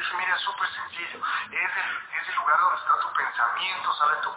Dije, 0.00 0.16
mira, 0.16 0.34
es 0.34 0.42
súper 0.42 0.68
sencillo. 0.72 1.20
Es 1.50 1.70
el, 1.76 2.20
es 2.20 2.28
el 2.28 2.34
lugar 2.36 2.60
donde 2.60 2.76
está 2.76 3.00
tu 3.00 3.12
pensamiento, 3.12 3.94
sale 3.94 4.16
tu 4.22 4.36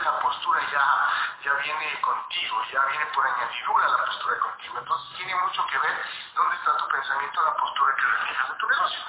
la 0.00 0.18
postura 0.20 0.60
ya, 0.70 1.08
ya 1.44 1.52
viene 1.54 2.00
contigo, 2.00 2.62
ya 2.72 2.84
viene 2.86 3.06
por 3.06 3.26
añadidura 3.26 3.88
la 3.88 4.04
postura 4.04 4.38
contigo. 4.38 4.78
Entonces 4.78 5.16
tiene 5.16 5.34
mucho 5.34 5.66
que 5.66 5.78
ver 5.78 6.06
dónde 6.34 6.56
está 6.56 6.76
tu 6.76 6.88
pensamiento, 6.88 7.44
la 7.44 7.56
postura 7.56 7.94
que 7.96 8.02
reflejas 8.02 8.50
en 8.50 8.58
tu 8.58 8.68
negocio. 8.68 9.00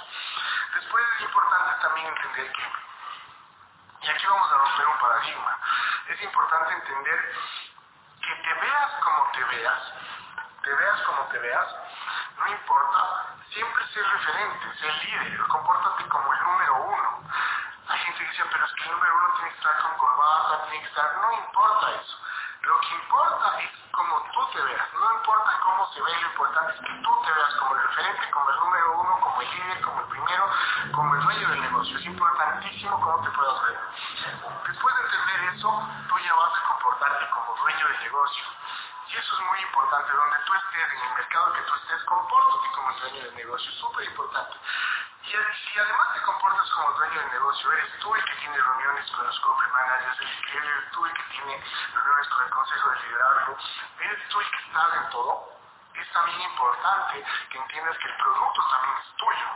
Después 0.76 1.06
es 1.16 1.22
importante 1.22 1.82
también 1.82 2.08
entender 2.08 2.52
que, 2.52 2.64
y 4.02 4.10
aquí 4.10 4.26
vamos 4.26 4.52
a 4.52 4.58
romper 4.58 4.88
un 4.88 5.00
paradigma, 5.00 5.58
es 6.10 6.22
importante 6.22 6.74
entender 6.74 7.36
que 8.22 8.36
te 8.36 8.54
veas 8.54 8.92
como 9.04 9.32
te 9.32 9.44
veas, 9.44 9.94
te 10.64 10.74
veas 10.74 11.02
como 11.02 11.22
te 11.28 11.40
veas, 11.40 11.68
no 12.38 12.48
importa, 12.48 13.36
siempre 13.50 13.88
ser 13.88 14.06
referente, 14.06 14.80
ser 14.80 14.94
líder, 15.04 15.48
compórtate 15.48 16.08
como 16.10 16.34
el 16.34 16.44
número 16.44 16.76
uno. 16.84 17.23
Pero 18.34 18.66
es 18.66 18.74
que 18.74 18.84
el 18.84 18.92
número 18.92 19.16
uno 19.16 19.34
tiene 19.36 19.50
que 19.52 19.58
estar 19.58 19.78
con 19.80 19.98
corbata, 19.98 20.64
tiene 20.66 20.80
que 20.82 20.90
estar, 20.90 21.18
no 21.22 21.32
importa 21.34 21.92
eso. 22.02 22.18
Lo 22.64 22.80
que 22.80 22.96
importa 22.96 23.60
es 23.62 23.72
cómo 23.92 24.24
tú 24.34 24.40
te 24.54 24.62
veas, 24.64 24.94
no 24.94 25.14
importa 25.14 25.60
cómo 25.62 25.94
se 25.94 26.02
ve, 26.02 26.12
lo 26.20 26.28
importante 26.30 26.74
es 26.74 26.80
que 26.80 26.94
tú 27.04 27.22
te 27.24 27.32
veas 27.32 27.54
como 27.56 27.76
el 27.76 27.84
referente, 27.84 28.32
como 28.32 28.50
el 28.50 28.56
número 28.58 29.02
uno, 29.02 29.20
como 29.22 29.42
el 29.42 29.50
líder, 29.52 29.82
como 29.82 30.02
el 30.02 30.08
primero, 30.08 30.50
como 30.94 31.16
el 31.16 31.24
dueño 31.24 31.50
del 31.50 31.62
negocio. 31.62 31.98
Es 32.00 32.06
importantísimo 32.06 33.02
cómo 33.02 33.24
te 33.24 33.30
puedas 33.30 33.62
ver. 33.64 33.80
Después 34.66 34.96
de 34.96 35.02
entender 35.04 35.54
eso, 35.54 35.88
tú 36.10 36.18
ya 36.18 36.34
vas 36.34 36.58
a 36.58 36.68
comportarte 36.74 37.30
como 37.30 37.56
dueño 37.58 37.88
del 37.88 38.00
negocio. 38.00 38.44
Y 39.10 39.16
eso 39.16 39.36
es 39.36 39.46
muy 39.46 39.60
importante, 39.60 40.12
donde 40.12 40.38
tú 40.48 40.54
estés, 40.56 40.90
en 40.90 41.02
el 41.06 41.14
mercado 41.14 41.54
que 41.54 41.62
tú 41.62 41.74
estés, 41.76 42.04
compórtate 42.06 42.72
como 42.74 42.90
el 42.90 43.00
dueño 43.00 43.24
del 43.26 43.36
negocio, 43.36 43.72
súper 43.74 44.06
importante. 44.06 44.58
Y 45.26 45.32
si 45.32 45.80
además 45.80 46.14
te 46.14 46.22
comportas 46.22 46.70
como 46.72 46.92
dueño 46.94 47.20
del 47.22 47.32
negocio, 47.32 47.72
eres 47.72 48.00
tú 48.00 48.14
el 48.14 48.24
que 48.26 48.36
tiene 48.36 48.58
reuniones 48.58 49.12
con 49.12 49.26
los 49.26 49.40
corporate 49.40 49.74
managers, 49.74 50.20
eres 50.20 50.92
tú 50.92 51.06
el 51.06 51.14
que 51.14 51.24
tiene 51.32 51.64
reuniones 51.94 52.28
con 52.28 52.44
el 52.44 52.50
consejo 52.52 52.90
de 52.90 53.00
liderazgo, 53.04 53.58
eres 54.00 54.30
tú 54.30 54.40
el 54.42 54.50
que 54.52 54.58
está 54.58 54.96
en 54.96 55.10
todo, 55.12 55.54
es 55.96 56.12
también 56.12 56.42
importante 56.42 57.26
que 57.50 57.58
entiendas 57.58 57.98
que 57.98 58.08
el 58.10 58.18
producto 58.18 58.68
también 58.70 58.96
es 58.98 59.16
tuyo. 59.16 59.48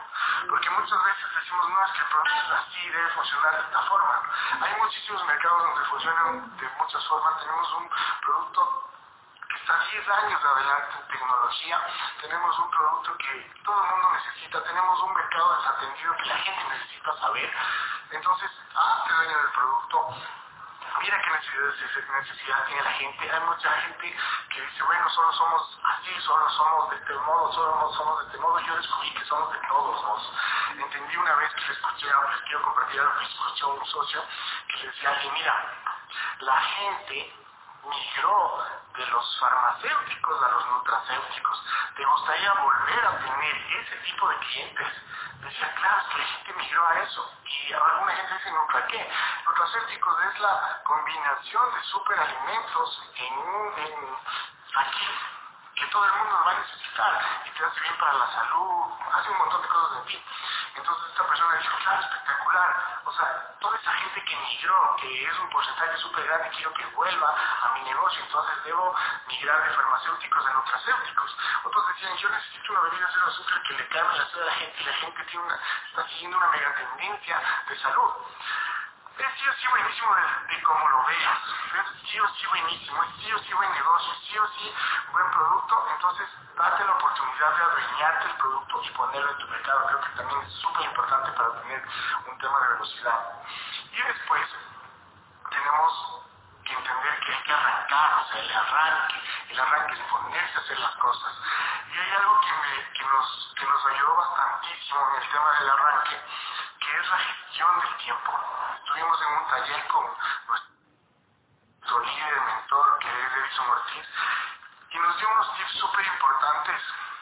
Porque 0.49 0.69
muchas 0.69 1.03
veces 1.03 1.35
decimos, 1.35 1.69
no, 1.69 1.85
es 1.85 1.91
que 1.91 1.99
el 1.99 2.07
producto 2.07 2.35
es 2.37 2.51
así, 2.51 2.89
debe 2.89 3.09
funcionar 3.09 3.51
de 3.51 3.61
esta 3.61 3.81
forma. 3.83 4.21
Hay 4.61 4.81
muchísimos 4.81 5.25
mercados 5.25 5.63
donde 5.63 5.85
funcionan 5.89 6.57
de 6.57 6.69
muchas 6.77 7.07
formas. 7.07 7.39
Tenemos 7.41 7.73
un 7.73 7.89
producto 8.21 8.86
está 9.67 9.83
10 9.91 10.07
años 10.07 10.45
adelante 10.45 10.95
en 10.95 11.07
tecnología, 11.09 11.81
tenemos 12.21 12.57
un 12.57 12.71
producto 12.71 13.17
que 13.17 13.51
todo 13.65 13.83
el 13.83 13.91
mundo 13.91 14.11
necesita, 14.13 14.63
tenemos 14.63 15.03
un 15.03 15.13
mercado 15.13 15.57
desatendido 15.57 16.15
que 16.15 16.25
la 16.25 16.37
gente 16.37 16.63
necesita 16.69 17.17
saber. 17.17 17.53
Entonces, 18.11 18.51
hazte 18.73 19.13
dueño 19.13 19.37
del 19.37 19.51
producto, 19.51 20.15
mira 21.01 21.21
qué 21.21 21.29
necesidad, 21.31 22.65
tiene 22.67 22.81
la 22.81 22.91
gente. 22.91 23.29
Hay 23.29 23.39
mucha 23.41 23.71
gente 23.81 24.17
que 24.47 24.61
dice, 24.61 24.83
bueno, 24.83 25.09
solo 25.09 25.33
somos 25.33 25.79
así, 25.83 26.15
solo 26.21 26.49
somos 26.49 26.89
de 26.91 26.95
este 26.95 27.13
modo, 27.13 27.51
solo 27.51 27.93
somos 27.93 28.19
de 28.19 28.25
este 28.27 28.37
modo. 28.37 28.59
Yo 28.59 28.75
descubrí 28.77 29.13
que 29.15 29.25
somos 29.25 29.51
de 29.51 29.59
todos 29.67 30.01
modos. 30.01 30.33
Entendí 30.79 31.17
una 31.17 31.35
vez 31.35 31.53
que 31.55 31.61
le 31.67 31.73
escuché, 31.73 32.07
les 32.07 32.41
quiero 32.43 32.61
compartir 32.61 33.01
algo 33.01 33.19
que 33.19 33.25
escuché 33.25 33.63
a 33.65 33.67
un 33.67 33.85
socio 33.85 34.23
que 34.69 34.77
le 34.77 34.87
decía 34.87 35.19
que 35.19 35.31
mira, 35.31 35.73
la 36.39 36.61
gente 36.61 37.46
migró 37.89 38.65
de 38.95 39.05
los 39.07 39.39
farmacéuticos 39.39 40.43
a 40.43 40.49
los 40.49 40.67
nutracéuticos. 40.67 41.63
¿Te 41.95 42.05
gustaría 42.05 42.53
volver 42.53 43.05
a 43.05 43.17
tener 43.19 43.55
ese 43.81 43.95
tipo 43.97 44.29
de 44.29 44.37
clientes? 44.37 44.87
Decía, 45.41 45.75
claro, 45.75 46.01
es 46.01 46.07
que 46.07 46.17
la 46.17 46.25
gente 46.25 46.53
migró 46.53 46.87
a 46.87 46.99
eso. 46.99 47.31
Y 47.45 47.73
alguna 47.73 48.15
gente 48.15 48.33
dice, 48.33 48.51
¿nutra 48.51 48.87
qué? 48.87 49.11
Nutracéuticos 49.45 50.23
es 50.25 50.39
la 50.39 50.81
combinación 50.83 51.73
de 51.73 51.83
superalimentos 51.83 53.03
en, 53.15 53.83
en 53.85 54.17
aquí 54.75 55.07
que 55.77 55.85
todo 55.87 56.05
el 56.05 56.11
mundo 56.11 56.41
va 56.43 56.51
a 56.51 56.59
necesitar 56.59 57.21
y 57.45 57.49
te 57.51 57.63
hace 57.63 57.79
bien 57.81 57.97
para 57.99 58.13
la 58.13 58.31
salud, 58.31 58.85
hace 59.13 59.29
un 59.29 59.37
montón 59.37 59.61
de 59.61 59.67
cosas 59.67 59.97
en 59.99 60.05
ti. 60.05 60.23
Entonces 60.77 61.09
esta 61.09 61.27
persona 61.27 61.57
dijo, 61.57 61.77
claro, 61.77 62.01
espectacular. 62.01 63.01
O 63.05 63.11
sea, 63.11 63.57
toda 63.59 63.77
esa 63.77 63.91
gente 63.91 64.23
que 64.23 64.35
migró, 64.35 64.95
que 65.01 65.23
es 65.25 65.39
un 65.39 65.49
porcentaje 65.49 65.97
súper 65.97 66.25
grande, 66.25 66.49
quiero 66.55 66.73
que 66.73 66.85
vuelva 66.87 67.35
a 67.63 67.73
mi 67.73 67.81
negocio, 67.83 68.23
entonces 68.23 68.63
debo 68.63 68.95
migrar 69.27 69.63
de 69.67 69.75
farmacéuticos 69.75 70.45
a 70.45 70.53
nutracéuticos. 70.53 71.37
Otros 71.63 71.87
decían, 71.89 72.17
yo 72.17 72.29
necesito 72.29 72.71
una 72.73 72.81
bebida 72.81 73.09
cero 73.11 73.25
azúcar 73.27 73.63
que 73.63 73.73
le 73.73 73.87
calme 73.87 74.17
la 74.17 74.25
sed 74.27 74.41
a 74.41 74.45
la 74.45 74.51
gente 74.53 74.81
y 74.81 74.85
la 74.85 74.93
gente 74.93 75.23
tiene 75.23 75.47
está 75.89 76.07
siguiendo 76.09 76.37
una 76.37 76.47
mega 76.47 76.75
tendencia 76.75 77.41
de 77.69 77.79
salud 77.79 78.13
es 79.17 79.33
sí 79.39 79.47
o 79.47 79.53
sí 79.53 79.67
buenísimo 79.67 80.15
de, 80.15 80.63
cómo 80.63 80.89
lo 80.89 81.05
veas, 81.05 81.39
es 81.73 82.09
sí 82.09 82.19
o 82.19 82.27
sí 82.29 82.45
buenísimo, 82.47 83.03
es 83.03 83.09
sí 83.23 83.31
o 83.33 83.39
sí 83.39 83.53
buen 83.53 83.71
negocio, 83.71 84.13
sí 84.27 84.37
o 84.37 84.47
sí 84.47 84.75
buen 85.11 85.31
producto, 85.31 85.87
entonces 85.93 86.27
date 86.55 86.85
la 86.85 86.91
oportunidad 86.91 87.55
de 87.55 87.63
adueñarte 87.63 88.25
el 88.27 88.35
producto 88.35 88.81
y 88.83 88.89
ponerlo 88.91 89.31
en 89.31 89.37
tu 89.37 89.47
mercado, 89.47 89.85
creo 89.87 90.01
que 90.01 90.09
también 90.09 90.41
es 90.41 90.53
súper 90.53 90.85
importante 90.85 91.31
para 91.31 91.61
tener 91.61 91.83
un 92.27 92.37
tema 92.37 92.59
de 92.59 92.67
velocidad. 92.73 93.19
Y 93.91 94.01
después 94.01 94.47
tenemos 95.49 96.21
que 96.63 96.73
entender 96.73 97.19
que 97.19 97.33
hay 97.33 97.43
que 97.43 97.53
arrancar, 97.53 98.13
o 98.13 98.27
sea, 98.27 98.41
el 98.41 98.51
arranque, 98.51 99.21
el 99.49 99.59
arranque 99.59 99.93
es 99.93 99.99
ponerse 100.11 100.57
a 100.57 100.61
hacer 100.61 100.79
las 100.79 100.95
cosas. 100.97 101.33
Y 101.89 101.97
hay 101.97 102.11
algo 102.11 102.41
que, 102.41 102.51
me, 102.51 102.91
que, 102.93 103.05
nos, 103.05 103.53
que 103.57 103.65
nos 103.65 103.85
ayudó 103.85 104.15
bastantísimo 104.15 105.09
en 105.09 105.23
el 105.23 105.29
tema 105.29 105.51
del 105.53 105.69
arranque, 105.69 106.21
que 106.79 106.99
es 106.99 107.09
la 107.09 107.17
gestión 107.17 107.79
del 107.79 107.97
tiempo. 107.97 108.31
Estuvimos 108.77 109.21
en 109.21 109.27
un 109.27 109.47
taller 109.47 109.87
con 109.87 110.05
nuestro 110.47 111.99
líder, 111.99 112.41
mentor, 112.41 112.99
que 112.99 113.07
es 113.07 113.33
Edison 113.33 113.69
Ortiz, 113.69 114.07
y 114.89 114.99
nos 114.99 115.17
dio 115.17 115.31
unos 115.31 115.57
tips 115.57 115.71
súper 115.79 116.05
importantes, 116.05 116.81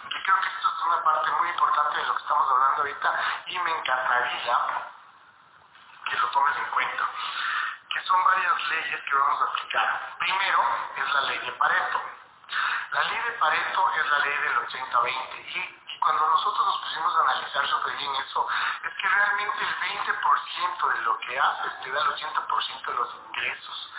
que 0.09 0.23
creo 0.23 0.41
que 0.41 0.47
esto 0.47 0.67
es 0.69 0.85
una 0.85 1.03
parte 1.03 1.31
muy 1.31 1.49
importante 1.49 1.97
de 1.97 2.05
lo 2.05 2.15
que 2.15 2.21
estamos 2.21 2.51
hablando 2.51 2.77
ahorita, 2.77 3.19
y 3.47 3.59
me 3.59 3.71
encantaría 3.79 4.57
que 6.05 6.17
lo 6.17 6.27
tomes 6.29 6.57
en 6.57 6.65
cuenta, 6.65 7.09
que 7.89 8.01
son 8.01 8.23
varias 8.23 8.67
leyes 8.69 9.01
que 9.01 9.15
vamos 9.15 9.41
a 9.41 9.45
aplicar. 9.45 10.15
Primero 10.19 10.63
es 10.97 11.13
la 11.13 11.21
ley 11.21 11.39
de 11.39 11.51
Pareto. 11.53 12.01
La 12.91 13.03
ley 13.03 13.19
de 13.23 13.31
Pareto 13.31 13.91
es 13.95 14.11
la 14.11 14.19
ley 14.19 14.37
del 14.37 14.57
80-20 14.67 15.55
y 15.55 15.84
cuando 16.05 16.27
nosotros 16.27 16.67
nos 16.67 16.77
pusimos 16.81 17.15
a 17.15 17.21
analizar 17.21 17.67
sobre 17.67 17.95
bien 17.95 18.15
eso, 18.15 18.47
es 18.83 18.93
que 18.93 19.09
realmente 19.09 19.57
el 19.57 19.75
20% 20.05 20.93
de 20.93 21.01
lo 21.01 21.17
que 21.17 21.39
haces 21.39 21.81
te 21.81 21.91
da 21.91 21.99
el 21.99 22.07
80% 22.09 22.85
de 22.85 22.93
los 22.93 23.09
ingresos. 23.25 23.91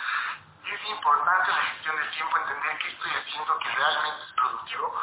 Es 0.63 0.89
importante 0.89 1.51
la 1.51 1.61
gestión 1.63 1.97
del 1.97 2.09
tiempo, 2.11 2.37
entender 2.37 2.77
qué 2.77 2.87
estoy 2.87 3.11
haciendo 3.11 3.59
que 3.59 3.69
realmente 3.75 4.23
es 4.23 4.31
productivo 4.31 5.01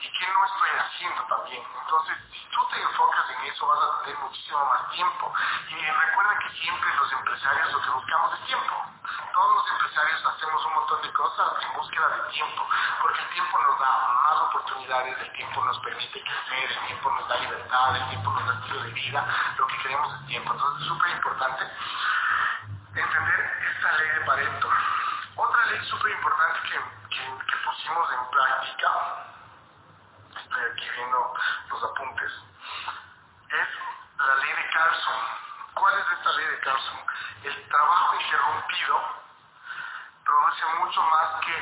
y 0.00 0.08
qué 0.10 0.26
no 0.32 0.44
estoy 0.46 0.70
haciendo 0.78 1.22
también. 1.24 1.62
Entonces, 1.82 2.16
si 2.32 2.48
tú 2.48 2.66
te 2.68 2.80
enfocas 2.80 3.30
en 3.30 3.40
eso, 3.44 3.66
vas 3.66 3.84
a 3.84 4.02
tener 4.04 4.18
muchísimo 4.18 4.64
más 4.64 4.90
tiempo. 4.90 5.34
Y 5.68 5.74
recuerda 5.74 6.38
que 6.38 6.50
siempre 6.60 6.96
los 6.96 7.12
empresarios 7.12 7.72
lo 7.72 7.82
que 7.82 7.90
buscamos 7.90 8.32
es 8.40 8.46
tiempo. 8.46 8.97
Todos 9.32 9.54
los 9.54 9.70
empresarios 9.72 10.26
hacemos 10.26 10.64
un 10.66 10.74
montón 10.74 11.02
de 11.02 11.12
cosas 11.12 11.52
en 11.62 11.72
búsqueda 11.74 12.08
de 12.08 12.30
tiempo, 12.32 12.68
porque 13.02 13.22
el 13.22 13.28
tiempo 13.30 13.58
nos 13.58 13.78
da 13.78 14.08
más 14.24 14.40
oportunidades, 14.48 15.18
el 15.20 15.32
tiempo 15.32 15.64
nos 15.64 15.78
permite 15.80 16.22
crecer, 16.22 16.70
el 16.70 16.86
tiempo 16.86 17.10
nos 17.10 17.28
da 17.28 17.36
libertad, 17.36 17.96
el 17.96 18.08
tiempo 18.08 18.30
nos 18.32 18.46
da 18.46 18.54
estilo 18.54 18.82
de 18.82 18.92
vida, 18.92 19.54
lo 19.56 19.66
que 19.66 19.78
queremos 19.78 20.14
es 20.14 20.26
tiempo. 20.26 20.52
Entonces, 20.52 20.82
es 20.82 20.88
súper 20.88 21.10
importante 21.10 21.64
entender 22.94 23.72
esta 23.74 23.92
ley 23.98 24.08
de 24.08 24.20
Pareto. 24.26 24.68
Otra 25.36 25.66
ley 25.66 25.88
súper 25.88 26.12
importante 26.12 26.60
que, 26.62 27.16
que, 27.16 27.56
pusimos 27.64 28.12
en 28.12 28.30
práctica 28.30 28.88
estoy 30.36 30.62
aquí 30.72 30.88
viendo 30.96 31.34
los 31.70 31.84
apuntes, 31.84 32.32
es 33.50 33.68
la 34.18 34.34
ley 34.36 34.52
de 34.52 34.70
Carlson. 34.70 35.47
¿Cuál 35.78 35.94
es 35.94 36.06
esta 36.10 36.32
ley 36.32 36.46
de 36.46 36.60
Carlson? 36.60 36.98
El 37.44 37.68
trabajo 37.68 38.14
interrumpido 38.20 39.00
produce 40.24 40.66
mucho 40.80 41.02
más 41.02 41.40
que, 41.40 41.54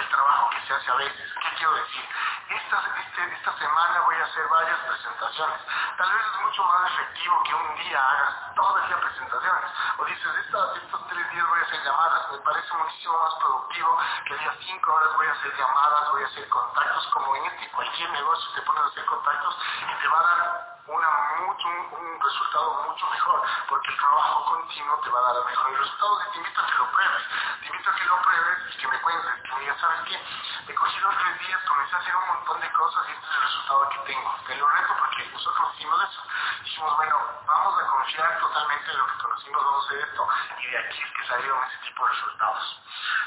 el 0.00 0.08
trabajo 0.08 0.50
que 0.50 0.66
se 0.66 0.72
hace 0.72 0.90
a 0.90 0.94
veces. 0.94 1.32
¿Qué 1.34 1.56
quiero 1.56 1.74
decir? 1.74 2.08
Esta, 2.48 2.82
este, 3.00 3.34
esta 3.34 3.58
semana 3.58 4.00
voy 4.06 4.16
a 4.16 4.24
hacer 4.24 4.48
varias 4.48 4.78
presentaciones. 4.80 5.60
Tal 5.98 6.12
vez 6.12 6.22
es 6.22 6.40
mucho 6.46 6.64
más 6.64 6.92
efectivo 6.92 7.42
que 7.42 7.54
un 7.54 7.74
día 7.76 8.10
hagas 8.10 8.54
todo 8.54 8.78
el 8.78 8.86
día 8.86 9.00
presentaciones. 9.00 9.70
O 9.98 10.04
dices, 10.06 10.36
estos 10.36 11.08
tres 11.08 11.30
días 11.30 11.48
voy 11.48 11.60
a 11.60 11.62
hacer 11.62 11.84
llamadas. 11.84 12.32
Me 12.32 12.38
parece 12.38 12.72
muchísimo 12.72 13.20
más 13.20 13.34
productivo 13.34 13.98
que 14.28 14.36
día 14.38 14.56
cinco 14.60 14.94
horas 14.94 15.14
voy 15.14 15.26
a 15.26 15.32
hacer 15.32 15.56
llamadas, 15.56 16.10
voy 16.10 16.22
a 16.22 16.26
hacer 16.26 16.48
contactos, 16.48 17.06
como 17.08 17.36
en 17.36 17.44
este 17.46 17.70
cualquier 17.70 18.10
negocio 18.10 18.50
te 18.54 18.62
pones 18.62 18.82
a 18.82 18.86
hacer 18.86 19.04
contactos 19.04 19.58
y 19.82 20.02
te 20.02 20.08
va 20.08 20.20
a 20.20 20.22
dar 20.22 20.75
un, 20.88 22.20
resultado 22.20 22.82
mucho 22.84 23.06
mejor, 23.10 23.42
porque 23.68 23.90
el 23.90 23.96
trabajo 23.96 24.44
continuo 24.46 24.98
te 25.00 25.10
va 25.10 25.18
a 25.18 25.32
dar 25.32 25.44
mejores 25.44 25.78
resultados 25.78 26.22
y 26.26 26.30
te 26.32 26.38
invito 26.38 26.60
a 26.60 26.66
que 26.66 26.74
lo 26.78 26.90
pruebes. 26.90 27.22
Te 27.60 27.66
invito 27.66 27.90
a 27.90 27.94
que 27.94 28.04
lo 28.04 28.22
pruebes 28.22 28.58
y 28.74 28.78
que 28.78 28.88
me 28.88 29.00
cuentes, 29.00 29.42
que 29.42 29.54
me 29.54 29.60
digas, 29.60 29.80
¿sabes 29.80 30.00
qué? 30.06 30.20
Me 30.66 30.74
cogí 30.74 30.98
los 31.00 31.16
tres 31.16 31.38
días, 31.40 31.60
comencé 31.66 31.94
a 31.94 31.98
hacer 31.98 32.16
un 32.16 32.26
montón 32.26 32.60
de 32.60 32.72
cosas 32.72 33.08
y 33.08 33.12
este 33.12 33.26
es 33.26 33.34
el 33.36 33.42
resultado 33.42 33.88
que 33.90 33.98
tengo. 34.12 34.36
Te 34.46 34.56
lo 34.56 34.68
reto 34.68 34.94
porque 34.98 35.30
nosotros 35.32 35.74
hicimos 35.74 36.02
eso. 36.02 36.22
Dijimos, 36.62 36.96
bueno, 36.96 37.16
vamos 37.46 37.82
a 37.82 37.86
confiar 37.86 38.40
totalmente 38.40 38.90
en 38.90 38.98
lo 38.98 39.06
que 39.06 39.18
conocimos, 39.18 39.64
vamos 39.64 39.84
a 39.84 39.86
hacer 39.86 40.08
esto, 40.08 40.28
y 40.58 40.66
de 40.66 40.78
aquí 40.78 41.02
es 41.02 41.12
que 41.12 41.26
salieron 41.26 41.64
ese 41.64 41.78
tipo 41.88 42.06
de 42.06 42.12
resultados. 42.12 42.82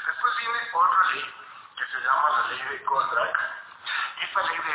Después 0.06 0.36
viene 0.38 0.58
otra 0.72 1.02
ley 1.12 1.34
que 1.76 1.84
se 1.86 2.00
llama 2.00 2.30
la 2.30 2.48
ley 2.48 2.62
de 2.62 2.84
Goldrake, 4.20 4.24
esta 4.24 4.42
ley 4.42 4.58
de 4.58 4.72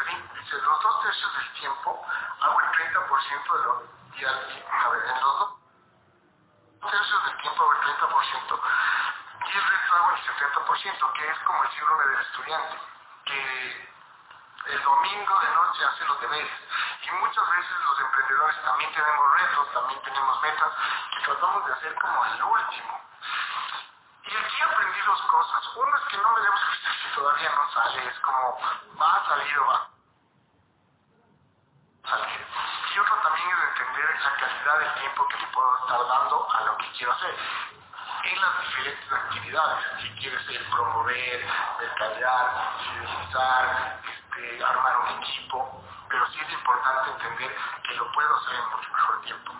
así, 0.00 0.28
dice, 0.34 0.56
los 0.62 0.82
dos 0.82 1.02
tercios 1.02 1.36
del 1.36 1.52
tiempo 1.54 2.06
hago 2.40 2.60
el 2.60 2.66
30% 2.66 3.56
de 3.56 3.64
lo, 3.64 3.82
y 4.16 4.24
a 4.24 4.88
ver, 4.88 5.04
en 5.06 5.20
los 5.20 5.38
dos 5.38 6.90
tercios 6.90 7.24
del 7.24 7.36
tiempo 7.38 7.62
hago 7.62 7.72
el 7.72 7.80
30%, 7.80 8.60
y 9.46 9.56
el 9.56 9.64
resto 9.64 9.96
hago 9.96 10.10
el 10.10 10.20
70%, 10.22 11.12
que 11.12 11.30
es 11.30 11.38
como 11.40 11.64
el 11.64 11.70
síndrome 11.70 12.06
del 12.06 12.20
estudiante, 12.20 12.78
que 13.24 13.88
el 14.66 14.82
domingo 14.82 15.40
de 15.40 15.50
noche 15.54 15.84
hace 15.84 16.04
los 16.04 16.20
deberes. 16.20 16.60
Y 17.02 17.10
muchas 17.10 17.50
veces 17.50 17.76
los 17.84 18.00
emprendedores 18.00 18.62
también 18.62 18.92
tenemos 18.92 19.40
retos, 19.40 19.72
también 19.72 20.02
tenemos 20.02 20.42
metas, 20.42 20.72
que 21.12 21.24
tratamos 21.24 21.66
de 21.66 21.72
hacer 21.72 21.94
como 21.94 22.24
el 22.24 22.42
último. 22.42 23.05
Aquí 24.36 24.62
aprendí 24.62 25.00
dos 25.06 25.22
cosas. 25.22 25.76
Uno 25.76 25.96
es 25.96 26.02
que 26.04 26.16
no 26.18 26.34
me 26.34 26.40
debo 26.42 26.56
frustrar 26.56 26.94
si 26.96 27.14
todavía 27.14 27.50
no 27.50 27.72
sale, 27.72 28.06
es 28.06 28.18
como 28.20 28.60
va 29.00 29.12
a 29.12 29.28
salir 29.28 29.58
o 29.58 29.66
va 29.66 29.74
a. 29.76 29.96
Y 32.94 32.98
otro 32.98 33.16
también 33.16 33.48
es 33.48 33.68
entender 33.68 34.20
la 34.22 34.36
calidad 34.36 34.78
del 34.78 34.94
tiempo 35.00 35.28
que 35.28 35.38
le 35.38 35.46
puedo 35.48 35.76
estar 35.78 36.06
dando 36.06 36.48
a 36.50 36.60
lo 36.64 36.76
que 36.78 36.92
quiero 36.92 37.12
hacer 37.12 37.36
en 38.26 38.40
las 38.40 38.60
diferentes 38.60 39.12
actividades, 39.12 39.84
si 40.02 40.10
quieres 40.18 40.44
ser 40.46 40.70
promover, 40.70 41.46
mercadear, 41.78 42.72
fidelizar, 42.82 44.00
este, 44.04 44.64
armar 44.64 44.96
un 44.98 45.22
equipo, 45.22 45.84
pero 46.08 46.26
sí 46.32 46.40
es 46.40 46.52
importante 46.52 47.10
entender 47.10 47.56
que 47.82 47.94
lo 47.94 48.12
puedo 48.12 48.36
hacer 48.36 48.54
en 48.54 48.70
mucho 48.70 48.92
mejor 48.92 49.20
tiempo. 49.22 49.52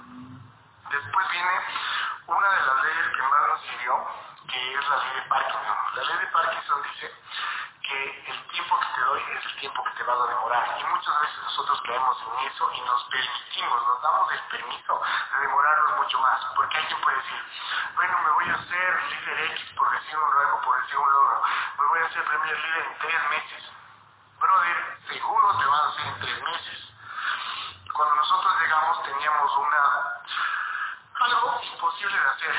Después 0.90 1.30
viene 1.30 1.50
una 2.26 2.50
de 2.50 2.66
las 2.66 2.82
leyes 2.82 3.08
que 3.14 3.22
más 3.22 3.48
nos 3.48 3.60
sirvió, 3.60 4.06
que 4.48 4.74
es 4.74 4.88
la 4.88 4.96
ley 4.96 5.14
de 5.14 5.22
Parkinson. 5.22 5.76
La 5.94 6.02
ley 6.02 6.18
de 6.18 6.26
Parkinson 6.26 6.82
dice 6.82 7.14
que 7.82 8.30
el 8.30 8.48
tiempo 8.48 8.80
que 8.80 8.86
te 8.94 9.00
doy 9.00 9.22
es 9.30 9.46
el 9.46 9.56
tiempo 9.60 9.84
que 9.84 9.90
te 9.92 10.02
va 10.02 10.12
a 10.12 10.26
demorar. 10.26 10.76
Y 10.80 10.84
muchas 10.84 11.20
veces 11.20 11.38
nosotros 11.44 11.80
caemos 11.86 12.18
en 12.20 12.46
eso 12.48 12.70
y 12.72 12.80
nos 12.80 13.04
permitimos, 13.04 13.86
nos 13.86 14.02
damos 14.02 14.32
el 14.32 14.40
permiso 14.50 15.02
de 15.32 15.40
demorarnos 15.40 15.96
mucho 15.98 16.18
más. 16.18 16.44
Porque 16.56 16.76
alguien 16.76 17.00
puede 17.00 17.16
decir, 17.16 17.44
bueno, 17.94 18.18
me 18.18 18.30
voy 18.30 18.50
a 18.50 18.54
hacer 18.54 19.02
líder 19.10 19.40
X 19.52 19.72
por 19.76 19.90
decir 19.90 20.18
un 20.18 20.32
rango, 20.32 20.60
por 20.62 20.82
decir 20.82 20.98
un 20.98 21.12
logro. 21.12 21.42
Me 21.78 21.86
voy 21.86 22.00
a 22.00 22.06
hacer 22.06 22.24
primer 22.24 22.58
líder 22.58 22.86
en 22.86 22.98
tres 22.98 23.30
meses. 23.30 23.70
Brother, 24.40 24.98
seguro 25.08 25.58
te 25.58 25.66
vas 25.66 25.80
a 25.80 25.88
hacer 25.90 26.06
en 26.06 26.20
tres 26.20 26.42
meses. 26.42 26.92
Cuando 27.92 28.14
nosotros 28.16 28.52
llegamos 28.60 29.02
teníamos 29.04 29.56
una 29.56 30.05
imposible 31.96 32.20
de 32.20 32.28
hacer. 32.28 32.54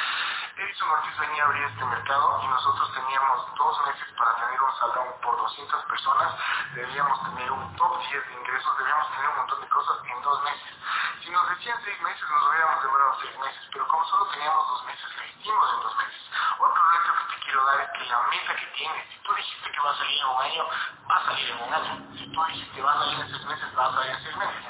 Edison 0.58 0.90
Ortiz 0.90 1.18
venía 1.20 1.44
a 1.44 1.46
abrir 1.46 1.64
este 1.64 1.86
mercado 1.86 2.42
y 2.44 2.48
nosotros 2.48 2.92
teníamos 2.94 3.56
dos 3.56 3.86
meses 3.86 4.08
para 4.18 4.34
tener 4.34 4.62
un 4.64 4.76
salón 4.80 5.08
por 5.22 5.38
200 5.38 5.84
personas, 5.86 6.34
debíamos 6.74 7.22
tener 7.24 7.52
un 7.52 7.76
top 7.76 8.00
10 8.00 8.28
de 8.28 8.34
ingresos, 8.34 8.78
debíamos 8.80 9.12
tener 9.12 9.30
un 9.30 9.38
montón 9.38 9.62
de 9.62 9.70
cosas 9.70 9.98
en 10.06 10.22
dos 10.24 10.44
meses. 10.44 10.74
Si 11.22 11.30
nos 11.30 11.50
decían 11.50 11.78
seis 11.84 12.02
meses, 12.02 12.30
nos 12.30 12.50
hubiéramos 12.50 12.82
demorado 12.82 13.18
seis 13.22 13.38
meses, 13.38 13.62
pero 13.72 13.88
como 13.88 14.06
solo 14.06 14.26
teníamos 14.34 14.68
dos 14.70 14.86
meses, 14.86 15.06
lo 15.16 15.24
hicimos 15.24 15.74
en 15.74 15.82
dos 15.82 15.98
meses. 15.98 16.22
Otro 16.58 16.82
reto 16.90 17.14
que 17.14 17.36
te 17.36 17.42
quiero 17.46 17.66
dar 17.66 17.82
es 17.82 17.90
que 17.92 18.06
la 18.06 18.22
meta 18.24 18.56
que 18.56 18.66
tienes, 18.74 19.06
si 19.14 19.20
tú 19.22 19.34
dijiste 19.36 19.72
que 19.72 19.80
va 19.82 19.92
a 19.92 19.98
salir 19.98 20.18
en 20.18 20.28
un 20.28 20.42
año, 20.42 20.66
va 21.12 21.16
a 21.18 21.26
salir 21.26 21.50
en 21.52 21.62
un 21.62 21.74
año. 21.74 21.94
Si 22.18 22.32
tú 22.34 22.44
dijiste 22.46 22.74
que 22.74 22.82
va 22.82 22.92
a 22.94 22.98
salir 22.98 23.20
en 23.20 23.30
seis 23.30 23.46
meses, 23.46 23.78
va 23.78 23.86
a 23.86 23.94
salir 23.94 24.12
en 24.12 24.24
seis 24.24 24.38
meses. 24.38 24.64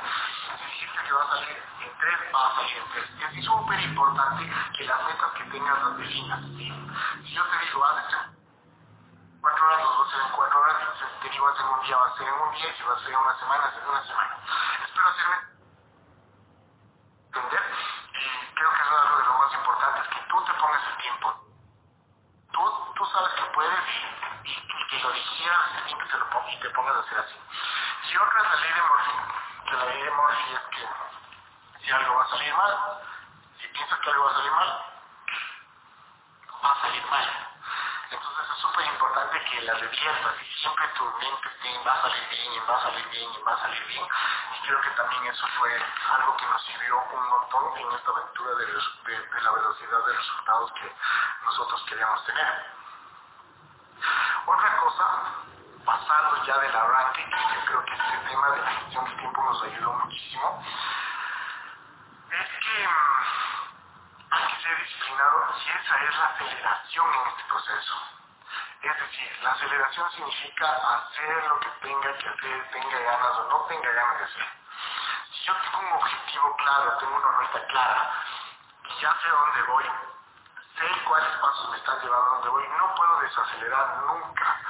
Si 0.60 0.65
dijiste 0.65 1.03
que 1.08 1.13
va 1.13 1.23
a 1.23 1.27
salir 1.30 1.76
tres, 2.08 2.34
va 2.34 2.48
a 2.48 2.56
tres. 2.56 3.10
Y 3.34 3.39
es 3.39 3.46
súper 3.46 3.80
importante 3.82 4.52
que 4.78 4.84
las 4.86 5.04
metas 5.04 5.32
que 5.32 5.43
tengas 5.46 5.84
las 5.84 5.98
definas. 5.98 6.39
Si 6.48 7.34
yo 7.34 7.43
te 7.43 7.65
digo, 7.65 7.86
haz 7.86 8.28
cuatro 9.41 9.65
horas, 9.67 9.80
los 9.80 9.98
vas 9.98 10.08
hacer 10.08 10.22
en 10.22 10.32
cuatro 10.36 10.60
horas, 10.60 10.76
entonces 10.80 11.08
te 11.22 11.30
digo 11.30 11.48
hacer 11.48 11.65
un 11.65 11.82
día, 11.84 11.98
va 11.98 12.08
a 12.08 12.17
ser 12.17 12.28
en 12.28 12.34
un 12.34 12.52
día, 12.54 12.76
si 12.76 12.84
va 12.84 12.93
a 12.93 13.00
ser 13.00 13.10
en 13.10 13.17
una 13.17 13.39
semana, 13.39 13.74
una 13.88 14.04
semana. 14.04 14.38
Espero 14.86 15.08
hacerme 15.08 15.38
entender 17.28 17.63
y 18.17 18.56
creo 18.56 18.70
que 18.72 18.82
es 18.82 18.88
algo 18.88 19.17
de 19.17 19.26
lo 19.26 19.38
más 19.38 19.54
importante, 19.54 20.10
que 20.10 20.22
tú 20.28 20.43
te 20.43 20.54
pongas 20.54 20.82
el 20.88 20.98
tiempo. 20.98 21.28
Tú, 22.52 22.93
tú 22.96 23.06
sabes 23.06 23.34
que 23.34 23.46
puedes 23.54 23.80
y, 24.43 24.88
que 24.88 25.00
lo 25.04 25.12
dijeras 25.12 25.65
y 25.88 25.96
te, 25.96 26.17
lo 26.17 26.30
pongas, 26.30 26.54
y 26.54 26.60
te 26.60 26.70
pongas 26.72 26.96
a 26.96 27.00
hacer 27.00 27.20
así. 27.20 27.36
Y 28.10 28.17
otra 28.17 28.39
es 28.41 28.50
la 28.50 28.56
ley 28.56 28.72
de 28.72 28.82
que 29.67 29.76
la 29.76 29.86
ley 29.86 30.02
de 30.02 30.12
Murphy 30.12 30.54
es 30.54 30.62
que 30.72 31.08
si 31.88 31.93
algo 31.93 32.15
va 32.15 32.16
salir 32.29 32.53
mal, 32.53 33.01
si 33.59 33.67
piensas 33.67 33.99
que 33.99 34.09
algo 34.09 34.23
va 34.25 34.31
a 34.31 34.35
salir 34.35 34.51
mal, 34.51 34.85
va 36.63 36.71
a 36.71 36.81
salir 36.81 37.05
mal. 37.07 37.47
Entonces 38.09 38.45
es 38.49 38.57
súper 38.61 38.85
importante 38.85 39.43
que 39.45 39.61
la 39.61 39.73
reviertas 39.73 40.33
y 40.41 40.59
siempre 40.61 40.87
tu 40.95 41.05
mente 41.05 41.47
va 41.87 41.93
a 41.93 42.01
salir 42.01 42.29
bien 42.29 42.53
y 42.53 42.59
va 42.59 42.75
a 42.75 42.81
salir 42.81 43.07
bien 43.09 43.29
y 43.31 43.41
va 43.43 43.53
a 43.53 43.61
salir 43.61 43.87
bien. 43.87 44.03
Y 44.03 44.67
creo 44.67 44.81
que 44.81 44.89
también 44.91 45.25
eso 45.27 45.47
fue 45.57 45.81
algo 46.11 46.37
que 46.37 46.45
nos 46.45 46.63
sirvió 46.63 47.03
un 47.13 47.29
montón 47.29 47.77
en 47.77 47.91
esta 47.93 48.11
aventura 48.11 48.55
de, 48.55 48.67
la 49.41 49.51
velocidad 49.51 50.05
de 50.05 50.13
resultados 50.13 50.71
que 50.73 50.95
nosotros 51.45 51.85
queríamos 51.87 52.25
tener. 52.25 52.65
Otra 54.45 54.77
cosa, 54.77 55.05
pasando 55.85 56.45
ya 56.45 56.57
del 56.59 56.75
arranque, 56.75 57.23
que 57.23 57.55
yo 57.55 57.65
creo 57.65 57.85
que 57.85 57.93
este 57.93 58.17
tema 58.29 58.49
de 58.51 58.61
la 58.61 58.71
gestión 58.71 59.05
del 59.05 59.17
tiempo 59.17 59.43
nos 59.43 59.63
ayudó 59.63 59.93
muchísimo, 59.93 60.63
hay 62.85 64.47
que 64.47 64.61
ser 64.61 64.77
disciplinado 64.83 65.53
y 65.57 65.69
esa 65.69 66.03
es 66.03 66.17
la 66.17 66.25
aceleración 66.25 67.13
en 67.13 67.27
este 67.29 67.43
proceso. 67.45 67.95
Es 68.81 68.99
decir, 68.99 69.39
la 69.41 69.51
aceleración 69.51 70.11
significa 70.11 70.97
hacer 70.97 71.43
lo 71.47 71.59
que 71.59 71.69
tenga 71.81 72.17
que 72.17 72.29
hacer, 72.29 72.71
tenga 72.71 72.99
ganas 72.99 73.37
o 73.37 73.49
no 73.49 73.57
tenga 73.67 73.91
ganas 73.91 74.17
de 74.19 74.23
hacer. 74.25 74.47
Si 75.31 75.43
yo 75.45 75.53
tengo 75.55 75.79
un 75.79 75.93
objetivo 75.93 76.55
claro, 76.57 76.97
tengo 76.99 77.15
una 77.15 77.37
meta 77.39 77.67
clara 77.67 78.11
y 78.83 79.01
ya 79.01 79.13
sé 79.21 79.29
dónde 79.29 79.61
voy, 79.63 79.85
sé 80.77 81.03
cuáles 81.05 81.35
pasos 81.37 81.71
me 81.71 81.77
están 81.77 81.99
llevando 82.01 82.25
a 82.25 82.33
dónde 82.35 82.49
voy, 82.49 82.67
no 82.77 82.95
puedo 82.95 83.19
desacelerar 83.21 83.97
nunca. 84.05 84.61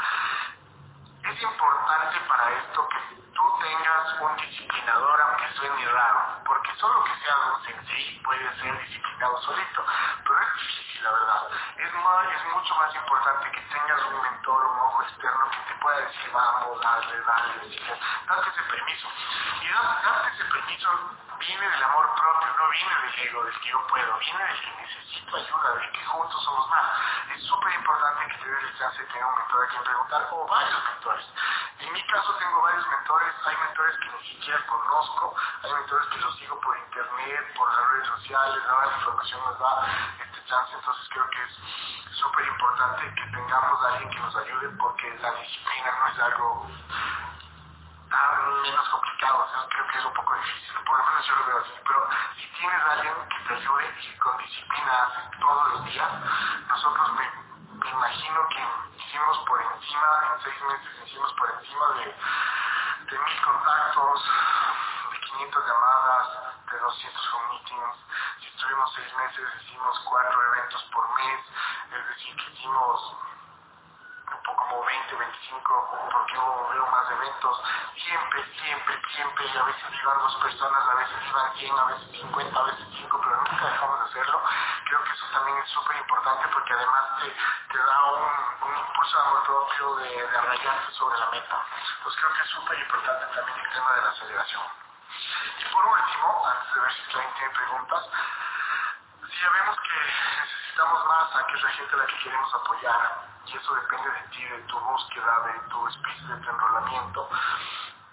Es 1.23 1.41
importante 1.41 2.19
para 2.21 2.51
esto 2.51 2.87
que 2.87 3.15
tú 3.33 3.46
tengas 3.59 4.21
un 4.21 4.35
disciplinador, 4.37 5.21
aunque 5.21 5.53
suene 5.53 5.85
raro, 5.89 6.41
porque 6.45 6.75
solo 6.75 7.03
que 7.03 7.15
sea 7.23 7.35
un 7.37 7.65
sensei 7.65 8.19
puede 8.23 8.59
ser 8.59 8.77
disciplinado 8.79 9.41
solito, 9.41 9.85
pero 10.23 10.39
es 10.41 10.53
difícil, 10.53 11.03
la 11.03 11.11
verdad. 11.11 11.47
Es, 11.77 11.93
más, 11.93 12.25
es 12.27 12.53
mucho 12.53 12.75
más 12.75 12.95
importante 12.95 13.51
que 13.51 13.61
tengas 13.61 14.05
un 14.05 14.21
mentor, 14.21 14.65
un 14.65 14.79
ojo 14.79 15.03
externo 15.03 15.49
que 15.51 15.73
te 15.73 15.79
pueda 15.79 15.97
decir, 15.99 16.31
vamos, 16.31 16.81
dale, 16.81 17.21
dale, 17.21 17.53
decirle, 17.63 17.99
date 18.27 18.49
ese 18.49 18.63
permiso. 18.63 19.07
Y 19.61 19.67
darte 19.67 20.29
ese 20.35 20.45
permiso 20.45 20.89
viene 21.39 21.69
del 21.69 21.83
amor 21.83 22.15
propio, 22.15 22.49
no 22.57 22.69
viene 22.69 22.95
del 23.01 23.27
ego, 23.27 23.43
del 23.43 23.59
que 23.59 23.69
yo 23.69 23.87
puedo, 23.87 24.17
viene 24.17 24.43
del 24.43 24.61
que 24.61 24.81
necesito 24.81 25.35
ayuda, 25.35 25.75
del 25.75 25.91
que 25.91 26.05
juntos 26.05 26.43
somos 26.43 26.69
más. 26.69 26.85
Es 27.35 27.43
súper 27.43 27.73
importante 27.73 28.27
que 28.27 28.43
te 28.43 28.49
des 28.49 28.63
el 28.63 28.77
chance 28.77 29.01
de 29.01 29.07
tener 29.07 29.25
un 29.25 29.35
mentor 29.35 29.63
a 29.63 29.67
quien 29.69 29.83
preguntar, 29.83 30.27
o 30.31 30.47
varios 30.47 30.83
mentores. 30.83 31.25
En 31.79 31.93
mi 31.93 32.03
caso 32.07 32.33
tengo 32.37 32.61
varios 32.61 32.87
mentores, 32.87 33.35
hay 33.45 33.55
mentores 33.57 33.97
que 33.97 34.09
ni 34.11 34.29
siquiera 34.29 34.65
conozco, 34.65 35.35
hay 35.63 35.73
mentores 35.73 36.07
que 36.07 36.17
los 36.19 36.35
sigo 36.37 36.59
por 36.59 36.77
internet, 36.77 37.53
por 37.55 37.71
las 37.71 37.89
redes 37.91 38.07
sociales, 38.07 38.63
la 38.65 38.97
información 38.97 39.41
nos 39.45 39.59
da 39.59 39.87
este 40.19 40.45
chance, 40.45 40.73
entonces 40.73 41.09
creo 41.09 41.29
que 41.29 41.43
es 41.43 42.17
súper 42.17 42.47
importante 42.47 43.13
que 43.13 43.31
tengamos 43.31 43.83
a 43.83 43.87
alguien 43.89 44.09
que 44.09 44.19
nos 44.19 44.35
ayude 44.35 44.69
porque 44.69 45.19
la 45.21 45.31
disciplina 45.33 45.91
no 45.99 46.07
es 46.07 46.19
algo 46.19 46.67
menos 48.63 48.89
complicado, 48.89 49.45
o 49.45 49.49
sea, 49.51 49.69
creo 49.69 49.87
que 49.87 49.97
es 49.97 50.05
un 50.05 50.13
poco 50.13 50.35
difícil, 50.35 50.75
por 50.85 50.97
lo 50.97 51.05
menos 51.05 51.27
yo 51.27 51.35
lo 51.35 51.45
veo 51.45 51.57
así, 51.59 51.73
pero 51.85 52.09
si 52.37 52.47
tienes 52.59 52.81
a 52.81 52.91
alguien 52.91 53.13
que 53.29 53.47
te 53.47 53.53
ayude 53.53 53.95
y 54.01 54.17
con 54.17 54.37
disciplina 54.37 55.31
todos 55.39 55.67
los 55.73 55.85
días, 55.85 56.11
nosotros 56.67 57.11
me, 57.13 57.46
imagino 57.91 58.47
que 58.49 58.63
hicimos 58.97 59.37
por 59.47 59.61
encima, 59.61 60.07
en 60.33 60.43
seis 60.43 60.61
meses 60.61 61.07
hicimos 61.07 61.33
por 61.33 61.49
encima 61.51 61.87
de, 61.93 62.05
mil 63.17 63.41
contactos, 63.41 64.21
de 65.11 65.19
500 65.19 65.65
llamadas, 65.65 66.27
de 66.71 66.79
200 66.79 67.33
home 67.33 67.47
meetings, 67.49 67.95
si 68.39 68.47
estuvimos 68.47 68.93
seis 68.93 69.15
meses 69.15 69.49
hicimos 69.61 69.99
cuatro 69.99 70.43
eventos 70.53 70.83
por 70.93 71.07
mes, 71.15 71.41
es 71.91 72.07
decir, 72.07 72.35
que 72.35 72.51
hicimos 72.53 73.17
como 74.67 74.83
20, 74.83 75.15
25, 75.15 76.09
porque 76.11 76.33
yo 76.33 76.69
veo 76.71 76.85
más 76.87 77.09
eventos, 77.11 77.63
siempre, 77.95 78.43
siempre, 78.59 79.01
siempre, 79.15 79.45
y 79.47 79.57
a 79.57 79.63
veces 79.63 79.83
iban 80.01 80.17
dos 80.19 80.35
personas, 80.35 80.89
a 80.89 80.95
veces 80.95 81.15
iban 81.29 81.53
100, 81.53 81.79
a 81.79 81.83
veces 81.85 82.11
50, 82.11 82.59
a 82.59 82.63
veces 82.63 82.87
5, 82.97 83.21
pero 83.21 83.37
nunca 83.37 83.65
dejamos 83.65 83.99
de 83.99 84.05
hacerlo. 84.05 84.43
Creo 84.85 85.03
que 85.03 85.11
eso 85.11 85.25
también 85.31 85.57
es 85.57 85.69
súper 85.69 85.97
importante 85.97 86.47
porque 86.53 86.73
además 86.73 87.03
te, 87.19 87.35
te 87.71 87.77
da 87.77 88.03
un, 88.11 88.69
un, 88.69 88.77
impulso 88.77 89.17
de 89.17 89.27
amor 89.27 89.43
propio 89.43 89.95
de, 89.95 90.27
de 90.27 90.37
arraigarte 90.37 90.91
sobre 90.93 91.19
la 91.19 91.25
meta. 91.27 91.65
Pues 92.03 92.15
creo 92.15 92.33
que 92.33 92.41
es 92.41 92.49
súper 92.49 92.79
importante 92.79 93.25
también 93.35 93.59
el 93.59 93.73
tema 93.73 93.93
de 93.93 94.01
la 94.01 94.09
aceleración. 94.09 94.63
Y 95.59 95.65
por 95.73 95.85
último, 95.85 96.47
antes 96.47 96.73
de 96.73 96.81
ver 96.81 96.91
si 96.93 97.01
alguien 97.15 97.33
tiene 97.35 97.53
preguntas, 97.53 98.09
si 99.29 99.39
ya 99.39 99.49
vemos 99.49 99.77
que 99.79 99.99
necesitamos 100.41 101.05
más 101.05 101.35
a 101.35 101.47
que 101.47 101.53
es 101.55 101.63
la 101.63 101.69
gente 101.69 101.95
a 101.95 101.97
la 101.97 102.05
que 102.05 102.17
queremos 102.19 102.53
apoyar, 102.53 103.26
y 103.47 103.55
eso 103.55 103.75
depende 103.75 104.09
de 104.09 104.21
ti, 104.29 104.43
de 104.43 104.59
tu 104.63 104.79
búsqueda, 104.79 105.39
de 105.39 105.59
tu 105.69 105.87
espíritu, 105.87 106.27
de 106.27 106.37
tu 106.41 106.49
enrolamiento. 106.49 107.29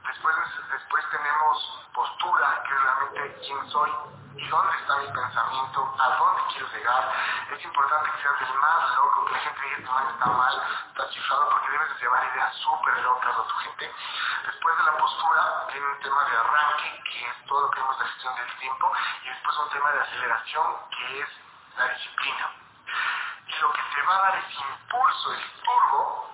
Después, 0.07 0.37
después 0.71 1.05
tenemos 1.11 1.89
postura, 1.93 2.63
que 2.63 2.75
es 2.75 2.83
realmente 2.83 3.41
quién 3.41 3.71
soy 3.71 3.91
y 4.37 4.49
dónde 4.49 4.77
está 4.79 4.97
mi 4.99 5.07
pensamiento, 5.07 5.95
a 5.99 6.09
dónde 6.17 6.43
quiero 6.53 6.69
llegar. 6.69 7.13
Es 7.51 7.65
importante 7.65 8.11
que 8.13 8.23
seas 8.23 8.41
el 8.43 8.55
más 8.61 8.97
loco, 8.97 9.25
que 9.25 9.33
la 9.33 9.39
gente 9.39 9.61
diga 9.63 9.77
que 9.77 10.13
está 10.13 10.27
mal, 10.27 10.63
está 10.89 11.11
chiflado, 11.11 11.51
porque 11.51 11.71
debes 11.71 11.89
de 11.89 11.99
llevar 11.99 12.25
ideas 12.33 12.55
súper 12.57 13.03
locas 13.03 13.35
a 13.37 13.43
tu 13.43 13.55
gente. 13.57 13.93
Después 14.47 14.79
de 14.79 14.85
la 14.85 14.99
postura, 14.99 15.67
viene 15.73 15.87
un 15.87 16.01
tema 16.01 16.25
de 16.25 16.37
arranque, 16.37 17.03
que 17.11 17.27
es 17.27 17.47
todo 17.47 17.61
lo 17.63 17.71
que 17.71 17.81
vemos 17.81 17.99
de 17.99 18.05
gestión 18.07 18.35
del 18.37 18.59
tiempo, 18.59 18.93
y 19.25 19.29
después 19.29 19.59
un 19.59 19.71
tema 19.71 19.91
de 19.91 20.01
aceleración, 20.01 20.77
que 20.91 21.21
es 21.23 21.29
la 21.77 21.89
disciplina. 21.89 22.64
Lo 23.61 23.73
que 23.73 23.83
te 23.95 24.03
va 24.03 24.15
a 24.17 24.23
dar 24.23 24.37
ese 24.37 24.61
impulso, 24.61 25.33
el 25.33 25.63
turbo, 25.63 26.31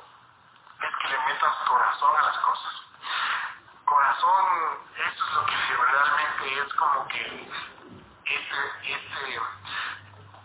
es 0.81 0.97
que 0.97 1.09
le 1.09 1.19
metas 1.27 1.55
corazón 1.69 2.17
a 2.17 2.23
las 2.23 2.39
cosas. 2.39 2.73
corazón, 3.85 4.45
esto 4.97 5.25
es 5.25 5.33
lo 5.35 5.47
que 5.47 5.55
realmente 5.77 6.59
es 6.61 6.75
como 6.75 7.09
que 7.09 7.51
este, 8.25 8.93
este, 8.93 9.41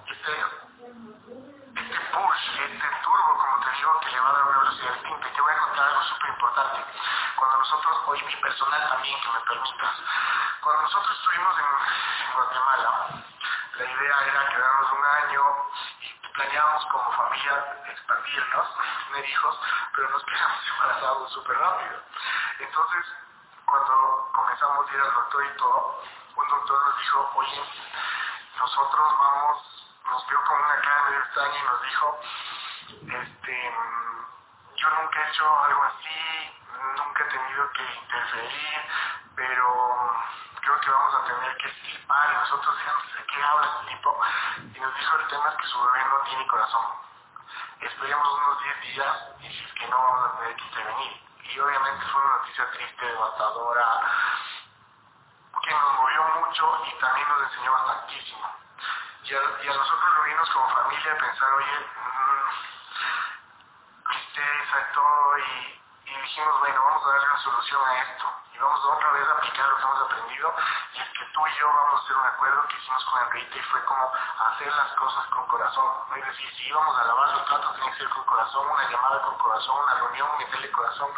este 0.07 0.65
este 1.75 1.99
push, 2.11 2.43
este 2.57 2.87
turbo, 3.03 3.37
como 3.37 3.65
te 3.65 3.71
digo, 3.77 3.99
que 3.99 4.11
le 4.11 4.19
va 4.19 4.29
a 4.29 4.33
dar 4.33 4.43
una 4.43 4.57
velocidad 4.59 4.93
distinta. 4.93 5.27
Y 5.27 5.33
te 5.35 5.41
voy 5.41 5.53
a 5.53 5.57
contar 5.59 5.87
algo 5.87 6.03
súper 6.03 6.29
importante. 6.29 6.85
Cuando 7.35 7.57
nosotros, 7.57 8.01
hoy 8.07 8.23
mi 8.23 8.35
personal 8.37 8.89
también, 8.89 9.21
que 9.21 9.27
me 9.27 9.39
permitas, 9.41 9.95
cuando 10.61 10.81
nosotros 10.83 11.17
estuvimos 11.17 11.55
en 11.59 12.33
Guatemala, 12.33 13.23
la 13.77 13.85
idea 13.85 14.15
era 14.25 14.49
quedarnos 14.49 14.91
un 14.91 15.05
año 15.05 15.43
y 16.01 16.24
planeábamos 16.35 16.85
como 16.87 17.11
familia 17.11 17.77
expandirnos, 17.89 18.67
tener 19.07 19.29
hijos, 19.29 19.59
pero 19.95 20.09
nos 20.09 20.23
quedamos 20.23 20.67
embarazados 20.73 21.33
súper 21.33 21.57
rápido. 21.57 22.01
Entonces, 22.59 23.05
cuando 23.65 24.29
comenzamos 24.33 24.89
a 24.89 24.93
ir 24.93 25.01
al 25.01 25.13
doctor 25.13 25.45
y 25.45 25.57
todo, 25.57 26.03
un 26.35 26.47
doctor 26.47 26.83
nos 26.85 26.99
dijo, 26.99 27.31
oye, 27.35 27.61
nosotros 28.57 29.19
vamos 29.19 29.75
nos 30.09 30.27
vio 30.27 30.43
con 30.43 30.57
una 30.61 30.81
cara 30.81 31.03
medio 31.05 31.19
extraña 31.19 31.57
y 31.57 31.65
nos 31.65 31.81
dijo, 31.81 32.19
este, 33.19 33.75
yo 34.75 34.89
nunca 34.89 35.19
he 35.19 35.29
hecho 35.29 35.63
algo 35.63 35.83
así, 35.83 36.53
nunca 36.97 37.23
he 37.23 37.27
tenido 37.27 37.71
que 37.71 37.83
interferir, 37.83 38.81
pero 39.35 40.15
creo 40.61 40.79
que 40.79 40.89
vamos 40.89 41.15
a 41.15 41.25
tener 41.25 41.57
que 41.57 41.69
flipar 41.69 42.31
y 42.31 42.35
nosotros 42.35 42.77
dijimos, 42.77 43.13
¿de 43.15 43.25
qué 43.25 43.43
habla 43.43 43.65
este 43.65 43.95
tipo? 43.95 44.19
Y 44.73 44.79
nos 44.79 44.95
dijo 44.95 45.17
el 45.17 45.27
tema 45.27 45.49
es 45.49 45.55
que 45.55 45.67
su 45.67 45.83
bebé 45.83 46.05
no 46.05 46.19
tiene 46.23 46.47
corazón. 46.47 46.85
Esperemos 47.81 48.27
unos 48.27 48.63
10 48.63 48.81
días 48.81 49.15
y 49.41 49.47
si 49.49 49.73
que 49.75 49.87
no 49.87 49.97
vamos 49.97 50.25
a 50.25 50.39
tener 50.39 50.55
que 50.55 50.63
intervenir. 50.63 51.21
Y 51.43 51.59
obviamente 51.59 52.05
fue 52.07 52.21
una 52.21 52.37
noticia 52.37 52.71
triste, 52.71 53.05
devastadora, 53.05 54.01
que 55.61 55.71
nos 55.71 55.93
movió 55.93 56.23
mucho 56.41 56.85
y 56.85 56.99
también 56.99 57.27
nos 57.29 57.41
enseñó 57.43 57.71
bastantísimo 57.71 58.55
y 59.25 59.33
a, 59.33 59.39
y 59.63 59.67
a 59.67 59.73
nosotros 59.73 60.15
lo 60.17 60.23
vimos 60.23 60.49
como 60.51 60.69
familia 60.69 61.17
pensar, 61.17 61.53
oye, 61.53 61.79
mmm, 61.95 62.49
tristeza 64.07 64.79
y 64.79 64.93
todo, 64.93 65.37
y, 65.39 65.81
y 66.05 66.21
dijimos, 66.21 66.59
bueno, 66.59 66.83
vamos 66.85 67.03
a 67.03 67.09
darle 67.09 67.27
una 67.27 67.37
solución 67.39 67.81
a 67.87 68.01
esto 68.01 68.44
y 68.55 68.59
vamos 68.59 68.85
otra 68.85 69.11
vez 69.11 69.27
a 69.27 69.31
aplicar 69.33 69.67
lo 69.67 69.75
que 69.75 69.83
hemos 69.83 70.01
aprendido 70.01 70.55
y 70.93 70.99
es 70.99 71.09
que 71.09 71.25
tú 71.33 71.47
y 71.47 71.59
yo 71.59 71.67
vamos 71.67 71.99
a 71.99 72.03
hacer 72.03 72.15
un 72.15 72.25
acuerdo 72.25 72.67
que 72.67 72.77
hicimos 72.77 73.05
con 73.05 73.21
Enrique 73.23 73.59
y 73.59 73.63
fue 73.63 73.83
como 73.83 74.11
hacer 74.47 74.73
las 74.73 74.91
cosas 74.93 75.25
con 75.27 75.47
corazón. 75.47 75.91
Es 76.15 76.25
decir, 76.25 76.49
si 76.55 76.67
íbamos 76.67 76.97
a 76.97 77.03
lavar 77.03 77.29
los 77.35 77.41
platos 77.43 77.75
tiene 77.75 77.91
que 77.91 77.97
ser 77.97 78.09
con 78.09 78.23
corazón, 78.23 78.67
una 78.67 78.89
llamada 78.89 79.21
con 79.23 79.37
corazón, 79.37 79.83
una 79.83 79.93
reunión, 79.95 80.29
meterle 80.37 80.71
corazón, 80.71 81.09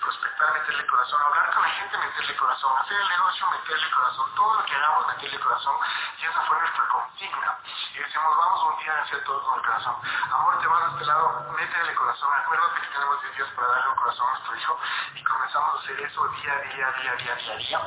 prospectar, 0.00 0.52
meterle 0.52 0.86
corazón, 0.86 1.22
hablar 1.22 1.54
con 1.54 1.62
la 1.62 1.68
gente, 1.68 1.98
meterle 1.98 2.36
corazón, 2.36 2.78
hacer 2.78 3.00
el 3.00 3.08
negocio, 3.08 3.46
meterle 3.50 3.90
corazón, 3.90 4.34
todo 4.36 4.54
lo 4.54 4.64
que 4.64 4.74
hagamos, 4.76 5.06
meterle 5.08 5.40
corazón 5.40 5.76
y 6.18 6.24
esa 6.24 6.40
fue 6.42 6.58
nuestra 6.60 6.88
consigna. 6.88 7.58
Y 7.94 7.98
decimos, 7.98 8.36
vamos 8.36 8.62
un 8.64 8.78
día 8.78 8.98
a 8.98 9.02
hacer 9.02 9.24
todo 9.24 9.42
con 9.42 9.58
el 9.58 9.66
corazón. 9.66 9.96
Amor, 10.30 10.58
te 10.58 10.66
vas 10.66 10.82
a 10.82 10.88
este 10.94 11.06
lado, 11.06 11.52
métele 11.56 11.94
corazón, 11.94 12.32
acuérdate 12.34 12.80
que 12.80 12.86
tenemos 12.86 13.22
10 13.22 13.36
días 13.36 13.48
para 13.56 13.68
darle 13.68 13.88
un 13.88 13.96
corazón 13.96 14.26
a 14.26 14.30
nuestro 14.30 14.56
hijo 14.56 14.78
y 15.14 15.24
comenzamos 15.24 15.74
a 15.74 15.78
hacer 15.78 16.00
eso 16.00 16.28
día 16.28 16.52
a 16.52 16.60
día 16.74 16.83
día, 16.92 17.14
día, 17.16 17.34
día, 17.36 17.56
día, 17.56 17.80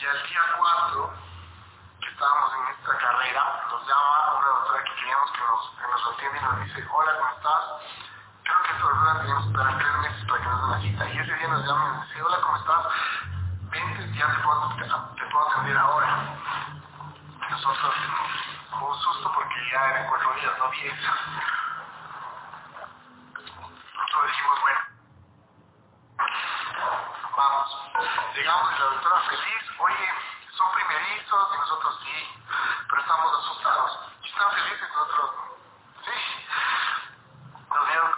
Y 0.00 0.06
al 0.06 0.22
día 0.26 0.40
4, 0.58 1.12
que 2.00 2.08
estábamos 2.08 2.52
en 2.54 2.74
esta 2.74 2.98
carrera, 2.98 3.62
nos 3.70 3.86
llama 3.86 4.34
una 4.38 4.46
doctora 4.48 4.84
que 4.84 4.94
queríamos 4.94 5.30
que 5.30 5.38
nos, 5.38 5.70
que 5.78 5.86
nos 5.86 6.00
y 6.20 6.44
nos 6.44 6.64
dice, 6.64 6.88
hola, 6.90 7.12
¿cómo 7.18 7.30
estás? 7.30 7.64
Creo 8.42 8.62
que 8.62 8.70
esta 8.72 8.82
doctora 8.82 9.20
teníamos 9.20 9.44
que 9.44 9.50
esperar 9.50 9.78
tres 9.78 9.94
meses 10.00 10.24
para 10.26 10.38
que 10.40 10.48
nos 10.48 10.60
den 10.60 10.70
la 10.70 10.80
cita. 10.80 11.08
Y 11.10 11.18
ese 11.18 11.34
día 11.34 11.48
nos 11.48 11.66
llama 11.66 11.86
y 11.86 11.92
nos 11.98 12.08
dice, 12.08 12.22
hola, 12.22 12.40
¿cómo 12.40 12.56
estás? 12.56 12.86
Vente, 13.70 14.18
ya 14.18 14.26
te 14.26 14.38
puedo, 14.42 14.68
te 15.14 15.24
puedo 15.30 15.50
atender 15.50 15.76
ahora. 15.78 16.36
Nosotros, 17.50 17.94
con 18.70 18.82
un 18.82 18.98
susto 18.98 19.32
porque 19.34 19.54
ya 19.70 19.90
eran 19.90 20.08
cuatro 20.08 20.34
días, 20.34 20.58
no 20.58 20.70
diez. 20.70 20.94
Nosotros 23.94 24.30
dijimos, 24.30 24.60
bueno, 24.62 24.80
vamos. 27.36 27.90
Llegamos 28.40 28.72
y 28.72 28.78
la 28.78 28.84
doctora 28.86 29.20
feliz, 29.28 29.62
oye, 29.80 30.08
son 30.56 30.72
primerizos 30.72 31.48
y 31.52 31.58
nosotros 31.58 32.00
sí, 32.02 32.42
pero 32.88 33.02
estamos 33.02 33.38
asustados. 33.38 33.98
Están 34.24 34.50
felices 34.52 34.88
nosotros, 34.96 35.30
sí. 36.06 36.46
Nos 37.68 37.86
vieron 37.86 38.12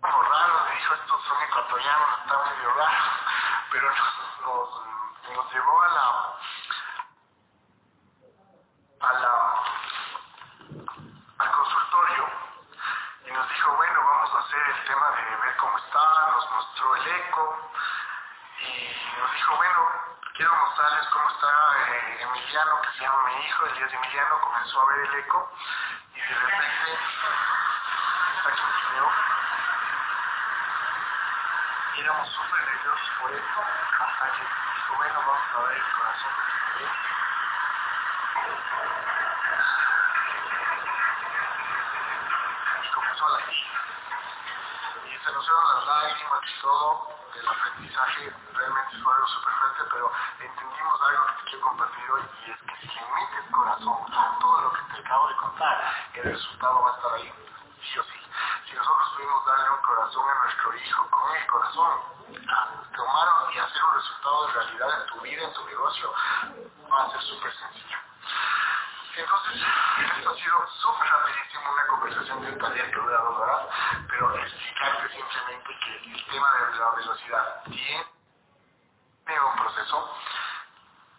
como 0.00 0.22
raros, 0.22 0.62
dijo, 0.78 0.94
estos 0.94 1.24
son 1.24 1.42
ecuatorianos, 1.42 2.18
está 2.20 2.44
medio 2.44 2.74
raro, 2.74 3.04
pero 3.72 3.90
nos, 3.90 4.40
nos, 4.46 4.68
nos 5.34 5.52
llevó 5.52 5.82
a 5.82 5.88
la 5.88 6.38
a 9.00 9.12
la 9.14 9.34
al 11.38 11.50
consultorio 11.50 12.28
y 13.26 13.32
nos 13.32 13.48
dijo, 13.48 13.74
bueno, 13.74 14.00
vamos 14.00 14.32
a 14.32 14.38
hacer 14.46 14.62
el 14.62 14.84
tema 14.84 15.10
de 15.10 15.36
ver 15.44 15.56
cómo 15.56 15.76
está, 15.78 16.30
nos 16.30 16.50
mostró 16.52 16.94
el 16.94 17.08
eco, 17.08 17.70
y 18.60 19.20
nos 19.20 19.32
dijo, 19.34 19.56
bueno, 19.56 19.90
quiero 20.34 20.54
mostrarles 20.54 21.08
cómo 21.08 21.28
está 21.30 21.48
eh, 21.88 22.26
Emiliano, 22.44 22.80
que 22.82 22.92
se 22.92 23.00
llama 23.00 23.22
mi 23.24 23.46
hijo, 23.46 23.66
Elías 23.66 23.92
Emiliano, 23.92 24.40
comenzó 24.42 24.82
a 24.82 24.84
ver 24.86 24.98
el 24.98 25.14
eco 25.20 25.50
y 26.14 26.20
de 26.20 26.34
repente 26.34 26.98
aquí 28.44 28.62
veo, 28.92 29.10
y 31.94 32.00
éramos 32.00 32.28
súper 32.28 32.64
nerviosos 32.66 33.10
por 33.18 33.32
esto, 33.32 33.60
hasta 33.98 34.32
que 34.32 34.42
dijo, 34.42 34.94
bueno, 34.96 35.20
vamos 35.26 35.54
a 35.54 35.68
ver 35.68 35.76
el 35.78 35.92
corazón 35.94 36.32
de 36.36 36.44
tu 36.44 36.56
bebé. 36.68 36.90
Y 42.82 42.88
comenzó 42.92 43.26
a 43.26 43.30
latir. 43.40 43.66
Y 45.06 45.18
se 45.18 45.32
nos 45.32 45.46
fueron 45.46 45.64
las 45.76 45.86
lágrimas 45.86 46.40
y 46.44 46.60
todo, 46.60 47.08
el 47.34 47.48
aprendizaje 47.48 48.36
realmente 48.52 48.96
fue 49.02 49.14
algo 49.14 49.28
súper 49.28 49.54
fuerte, 49.54 49.82
pero 49.90 50.12
que 51.54 51.60
compartir 51.60 52.10
hoy 52.10 52.22
y 52.46 52.50
es 52.50 52.58
que 52.58 52.88
si 52.88 52.88
metes 52.88 53.50
corazón 53.52 53.98
a 54.12 54.38
todo 54.40 54.60
lo 54.62 54.72
que 54.72 54.82
te 54.94 55.00
acabo 55.00 55.28
de 55.28 55.36
contar, 55.36 55.94
el 56.14 56.22
resultado 56.24 56.82
va 56.82 56.90
a 56.90 56.96
estar 56.96 57.12
ahí, 57.14 57.32
sí 57.82 57.98
o 57.98 58.02
sí. 58.02 58.20
Si 58.66 58.74
nosotros 58.74 59.12
pudimos 59.14 59.46
darle 59.46 59.70
un 59.70 59.82
corazón 59.82 60.30
a 60.30 60.34
nuestro 60.42 60.74
hijo 60.74 61.10
con 61.10 61.36
el 61.36 61.46
corazón, 61.46 61.92
a 62.48 62.96
tomar 62.96 63.28
y 63.54 63.58
hacer 63.58 63.84
un 63.84 63.94
resultado 63.94 64.46
de 64.46 64.52
realidad 64.52 65.00
en 65.00 65.06
tu 65.06 65.20
vida, 65.20 65.42
en 65.44 65.52
tu 65.52 65.64
negocio, 65.64 66.14
va 66.90 67.04
a 67.04 67.10
ser 67.10 67.20
súper 67.22 67.52
sencillo. 67.54 67.98
Entonces, 69.16 69.62
esto 70.16 70.30
ha 70.30 70.34
sido 70.34 70.66
súper 70.82 71.08
rapidísimo, 71.08 71.72
una 71.72 71.86
conversación 71.86 72.42
de 72.42 72.50
un 72.50 72.58
taller 72.58 72.90
que 72.90 73.00
dura 73.00 73.18
dos 73.18 73.38
horas, 73.38 73.66
pero 74.08 74.34
explicarte 74.34 75.08
simplemente 75.08 75.78
que 75.84 75.96
el 76.10 76.26
tema 76.26 76.52
de 76.52 76.78
la 76.78 76.90
velocidad 76.90 77.62
tiene 77.66 78.06
un 79.40 79.56
proceso 79.56 80.16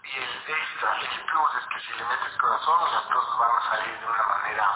y 0.06 0.18
el 0.18 0.56
extra, 0.56 0.98
el 1.02 1.26
plus 1.26 1.56
es 1.56 1.66
que 1.68 1.80
si 1.82 1.94
le 1.98 2.06
metes 2.06 2.38
corazón, 2.38 2.92
las 2.92 3.06
cosas 3.06 3.40
van 3.40 3.52
a 3.58 3.70
salir 3.70 4.00
de 4.00 4.06
una 4.06 4.24
manera 4.24 4.70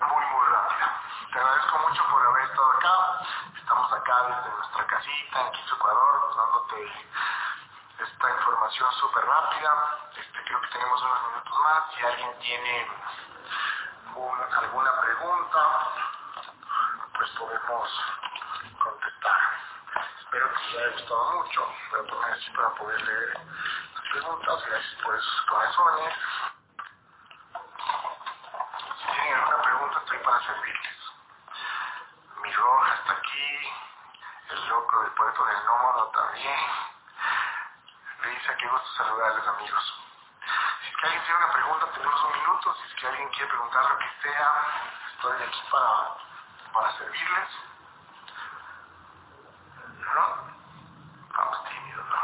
muy, 0.00 0.24
muy 0.26 0.46
rápida. 0.48 1.00
Te 1.32 1.38
agradezco 1.38 1.78
mucho 1.78 2.04
por 2.10 2.26
haber 2.26 2.44
estado 2.44 2.72
acá. 2.72 3.22
Estamos 3.56 3.92
acá 3.92 4.22
desde 4.22 4.56
nuestra 4.56 4.86
casita 4.86 5.40
en 5.40 5.52
Quito, 5.52 5.74
Ecuador, 5.74 6.36
dándote 6.36 6.92
esta 7.98 8.30
información 8.30 8.92
súper 8.92 9.24
rápida. 9.24 9.98
Este, 10.16 10.44
creo 10.44 10.60
que 10.60 10.68
tenemos 10.68 11.02
unos 11.02 11.22
minutos 11.28 11.58
más. 11.60 11.94
Si 11.94 12.04
alguien 12.04 12.38
tiene 12.40 12.90
un, 14.16 14.40
alguna 14.54 15.00
pregunta, 15.00 15.60
pues 17.14 17.30
podemos. 17.30 18.21
Espero 20.32 20.48
que 20.48 20.60
les 20.64 20.78
haya 20.78 20.92
gustado 20.96 21.30
mucho. 21.34 21.74
Voy 21.90 22.00
a 22.00 22.04
poner 22.10 22.32
así 22.32 22.50
para 22.52 22.70
poder 22.70 23.02
leer 23.02 23.34
las 23.36 24.02
preguntas. 24.12 24.64
Gracias 24.66 24.94
por 25.04 25.14
esos 25.14 25.42
corazones. 25.42 26.14
Si 28.96 29.12
tienen 29.12 29.34
alguna 29.34 29.62
pregunta, 29.62 29.98
estoy 29.98 30.18
para 30.20 30.40
servirles. 30.40 30.96
Mi 32.42 32.50
roja 32.50 32.94
está 32.94 33.12
aquí. 33.12 33.72
El 34.48 34.68
loco 34.70 35.02
del 35.02 35.10
puerto 35.12 35.44
del 35.44 35.64
nómado 35.66 36.06
también. 36.08 36.60
Dice 38.24 38.56
qué 38.58 38.68
gusto 38.68 38.88
saludarles 38.96 39.46
amigos. 39.48 39.94
Si 40.80 40.88
es 40.88 40.96
que 40.96 41.06
alguien 41.08 41.24
tiene 41.24 41.44
una 41.44 41.52
pregunta, 41.52 41.86
tenemos 41.92 42.24
un 42.24 42.32
minuto. 42.32 42.74
Si 42.76 42.88
es 42.88 42.94
que 42.94 43.06
alguien 43.06 43.28
quiere 43.32 43.48
preguntar 43.48 43.84
lo 43.84 43.98
que 43.98 44.10
sea, 44.22 44.52
estoy 45.14 45.42
aquí 45.42 45.62
para, 45.70 46.16
para 46.72 46.92
servirles. 46.96 47.48
¿No? 50.12 50.26
Vamos 51.32 51.64
tímidos, 51.64 52.04
¿no? 52.06 52.16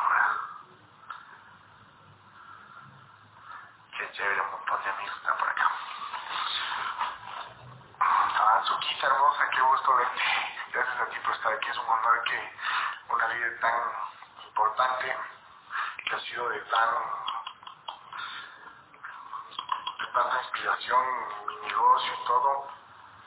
Qué 3.97 4.13
chévere, 4.13 4.41
un 4.43 4.51
montón 4.51 4.83
de 4.85 4.91
amigos 4.91 5.17
están 5.17 5.37
por 5.39 5.49
acá. 5.49 5.71
Ah, 8.01 8.63
Suquita 8.67 9.07
hermosa, 9.07 9.49
qué 9.51 9.61
gusto 9.63 9.97
verte. 9.97 10.23
Gracias 10.73 11.01
a 11.01 11.07
ti 11.07 11.19
por 11.25 11.35
estar 11.35 11.53
aquí. 11.55 11.69
Es 11.71 11.79
un 11.79 11.89
honor 11.89 12.23
que 12.25 12.57
una 13.09 13.27
vida 13.29 13.61
tan 13.61 14.45
importante 14.45 15.17
que 16.05 16.15
ha 16.15 16.21
sido 16.21 16.49
de 16.51 16.61
tan 16.61 16.91
de 19.99 20.07
tanta 20.13 20.43
inspiración 20.43 21.07
en 21.49 21.61
mi 21.61 21.67
negocio 21.69 22.13
y 22.13 22.27
todo, 22.27 22.69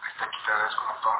este, 0.08 0.24
aquí 0.24 0.38
te 0.46 0.52
agradezco 0.52 0.82
un 0.82 0.88
montón. 0.90 1.18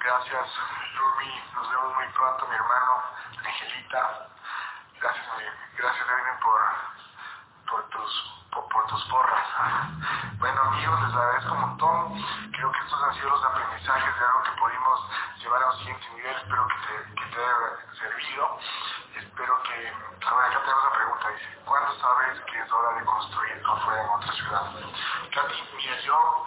Gracias, 0.00 0.48
Rumi, 0.96 1.44
nos 1.54 1.68
vemos 1.70 1.94
muy 1.94 2.06
pronto, 2.08 2.46
mi 2.48 2.54
hermano, 2.54 3.02
Angelita. 3.44 4.28
Gracias, 4.98 5.26
mi- 5.36 5.76
gracias, 5.76 6.06
Edwin, 6.08 6.40
por, 6.40 6.60
por 7.68 7.88
tus 7.90 8.34
por, 8.50 8.66
por 8.68 8.86
tus 8.86 9.04
porras. 9.08 9.46
Bueno 10.38 10.62
amigos, 10.62 11.00
les 11.02 11.14
agradezco 11.14 11.52
un 11.52 11.60
montón. 11.60 12.24
Creo 12.52 12.72
que 12.72 12.78
estos 12.80 13.02
han 13.02 13.14
sido 13.14 13.28
los 13.30 13.44
aprendizajes 13.44 14.18
de 14.18 14.24
algo 14.24 14.42
que 14.42 14.50
pudimos 14.52 15.10
llevar 15.38 15.62
a 15.62 15.66
un 15.66 15.78
siguiente 15.78 16.08
nivel. 16.14 16.36
Espero 16.36 16.66
que 16.66 16.74
te, 16.74 17.14
que 17.14 17.26
te 17.26 17.44
haya 17.44 17.94
servido. 17.98 18.58
Espero 19.16 19.62
que... 19.64 19.94
Ahora 20.26 20.46
acá 20.46 20.60
tenemos 20.60 20.82
una 20.84 20.92
pregunta. 20.96 21.28
Dice, 21.28 21.58
¿cuándo 22.30 22.42
sabes 22.42 22.52
que 22.52 22.60
es 22.60 22.72
hora 22.72 22.98
de 22.98 23.04
construir 23.04 23.62
afuera 23.66 24.02
en 24.02 24.08
otra 24.10 24.32
ciudad? 24.32 24.62
Katy, 25.32 25.68
mira, 25.76 26.00
yo 26.00 26.46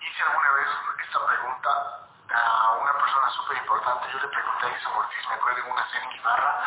hice 0.00 0.22
alguna 0.22 0.52
vez 0.52 0.68
esta 1.04 1.26
pregunta 1.26 2.08
a 2.32 2.72
una 2.80 2.92
persona 2.94 3.30
súper 3.30 3.56
importante. 3.58 4.08
Yo 4.12 4.18
le 4.18 4.28
pregunté 4.28 4.66
a 4.66 4.78
Isa 4.78 4.88
Ortiz, 4.88 5.28
me 5.28 5.34
acuerdo 5.34 5.60
en 5.60 5.72
una 5.72 5.86
cena 5.90 6.04
en 6.04 6.12
Ibarra, 6.12 6.64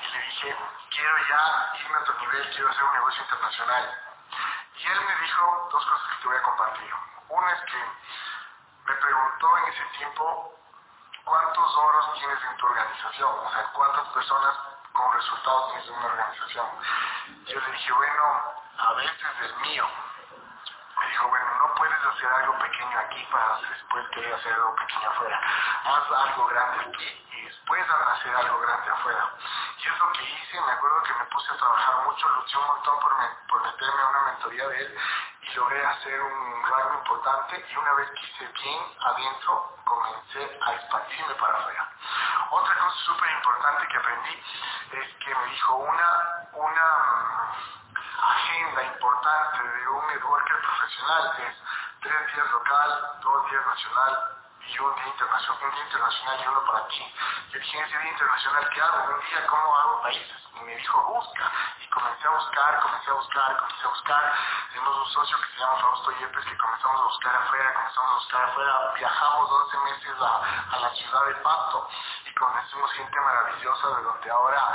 y 0.00 0.12
le 0.12 0.22
dije, 0.22 0.56
quiero 0.90 1.18
ya 1.28 1.72
irme 1.80 1.96
a 1.96 2.00
otro 2.00 2.18
nivel, 2.20 2.50
quiero 2.54 2.70
hacer 2.70 2.84
un 2.84 2.92
negocio 2.94 3.22
internacional. 3.22 3.98
Y 4.76 4.86
él 4.86 5.00
me 5.04 5.16
dijo 5.16 5.68
dos 5.72 5.84
cosas 5.84 6.08
que 6.08 6.22
te 6.22 6.28
voy 6.28 6.36
a 6.36 6.42
compartir. 6.42 6.94
Una 7.28 7.52
es 7.52 7.60
que 7.60 7.84
me 8.86 8.94
preguntó 8.94 9.58
en 9.58 9.64
ese 9.64 9.84
tiempo 9.98 10.58
cuántos 11.24 11.76
oros 11.76 12.14
tienes 12.14 12.38
en 12.44 12.56
tu 12.56 12.66
organización, 12.66 13.38
o 13.44 13.50
sea, 13.50 13.64
cuántas 13.74 14.08
personas 14.08 14.71
resultados 15.22 15.86
en 15.86 15.94
una 15.94 16.06
organización. 16.06 16.66
Yo 17.46 17.60
le 17.60 17.72
dije, 17.72 17.92
bueno, 17.92 18.24
a 18.78 18.92
veces 18.94 19.30
el 19.42 19.56
mío. 19.68 19.86
Me 20.98 21.08
dijo, 21.08 21.28
bueno, 21.28 21.46
no 21.60 21.74
puedes 21.74 22.04
hacer 22.04 22.26
algo 22.26 22.58
pequeño 22.58 22.98
aquí 22.98 23.26
para 23.30 23.60
después 23.70 24.08
querer 24.08 24.34
hacer 24.34 24.52
algo 24.52 24.74
pequeño 24.76 25.08
afuera. 25.08 25.40
Haz 25.84 26.12
algo 26.12 26.46
grande 26.46 26.80
aquí 26.80 27.26
y 27.32 27.42
después 27.44 27.86
hacer 27.88 28.34
algo 28.34 28.60
grande 28.60 28.90
afuera. 28.90 29.30
Y 29.78 29.86
es 29.86 29.98
lo 29.98 30.12
que 30.12 30.22
hice, 30.22 30.60
me 30.60 30.72
acuerdo 30.72 31.02
que 31.02 31.14
me 31.14 31.24
puse 31.26 31.52
a 31.52 31.56
trabajar 31.56 32.04
mucho, 32.04 32.28
luché 32.28 32.58
un 32.58 32.66
montón 32.66 33.00
por 33.00 33.62
meterme 33.62 34.02
a 34.02 34.08
una 34.08 34.20
mentoría 34.22 34.68
de 34.68 34.80
él 34.80 34.98
y 35.42 35.54
logré 35.54 35.86
hacer 35.86 36.20
un 36.20 36.62
rango 36.64 36.94
importante 36.94 37.66
y 37.68 37.76
una 37.76 37.92
vez 37.94 38.10
que 38.10 38.26
hice 38.26 38.46
bien 38.62 38.82
adentro, 39.00 39.76
comencé 39.84 40.58
a 40.62 40.74
expandirme 40.74 41.34
para 41.34 41.58
afuera. 41.58 41.71
Súper 42.94 43.30
importante 43.30 43.88
que 43.88 43.96
aprendí 43.96 44.42
es 44.92 45.14
que 45.16 45.34
me 45.34 45.44
dijo 45.46 45.74
una, 45.76 46.48
una 46.52 46.88
mm, 47.08 48.22
agenda 48.22 48.82
importante 48.84 49.62
de 49.62 49.88
un 49.88 50.06
networker 50.08 50.60
profesional 50.60 51.32
es 51.38 51.56
tres 52.00 52.34
días 52.34 52.50
local, 52.50 53.18
dos 53.22 53.50
días 53.50 53.66
nacional 53.66 54.42
y 54.66 54.78
un 54.78 54.94
día 54.94 55.06
internacional, 55.06 55.64
un 55.64 55.74
día 55.74 55.84
internacional 55.84 56.40
y 56.40 56.46
uno 56.48 56.64
para 56.64 56.88
ti. 56.88 57.14
Yo 57.50 57.58
dije, 57.58 57.80
ese 57.80 57.98
día 57.98 58.10
internacional, 58.10 58.68
¿qué 58.70 58.80
hago? 58.80 59.14
Un 59.14 59.20
día, 59.20 59.46
¿cómo 59.46 59.76
hago 59.76 60.02
países? 60.02 60.42
Y 60.54 60.60
me 60.60 60.76
dijo, 60.76 61.02
busca. 61.04 61.52
Y 61.80 61.88
comencé 61.88 62.26
a 62.26 62.30
buscar, 62.30 62.80
comencé 62.80 63.10
a 63.10 63.14
buscar, 63.14 63.56
comencé 63.58 63.84
a 63.84 63.88
buscar. 63.88 64.32
Tenemos 64.72 64.96
un 64.96 65.06
socio 65.12 65.36
que 65.40 65.46
se 65.48 65.58
llama 65.58 65.76
Fausto 65.76 66.10
Yepes 66.18 66.44
que 66.44 66.56
comenzamos 66.56 67.00
a 67.00 67.04
buscar 67.04 67.34
afuera, 67.36 67.74
comenzamos 67.74 68.10
a 68.10 68.14
buscar 68.14 68.44
afuera. 68.44 68.92
Viajamos 68.96 69.50
11 69.50 69.78
meses 69.78 70.16
a, 70.20 70.78
la 70.78 70.90
ciudad 70.90 71.26
de 71.26 71.34
Pasto 71.36 71.88
y 72.21 72.21
conocimos 72.42 72.92
gente 72.92 73.20
maravillosa 73.20 73.88
de 73.88 74.02
donde 74.02 74.30
ahora 74.30 74.74